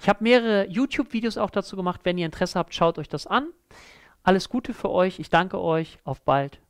Ich 0.00 0.08
habe 0.08 0.24
mehrere 0.24 0.68
YouTube-Videos 0.68 1.38
auch 1.38 1.50
dazu 1.50 1.76
gemacht. 1.76 2.00
Wenn 2.04 2.18
ihr 2.18 2.26
Interesse 2.26 2.58
habt, 2.58 2.74
schaut 2.74 2.98
euch 2.98 3.08
das 3.08 3.26
an. 3.26 3.48
Alles 4.22 4.48
Gute 4.48 4.72
für 4.72 4.90
euch. 4.90 5.18
Ich 5.18 5.30
danke 5.30 5.60
euch. 5.60 5.98
Auf 6.04 6.22
bald. 6.22 6.63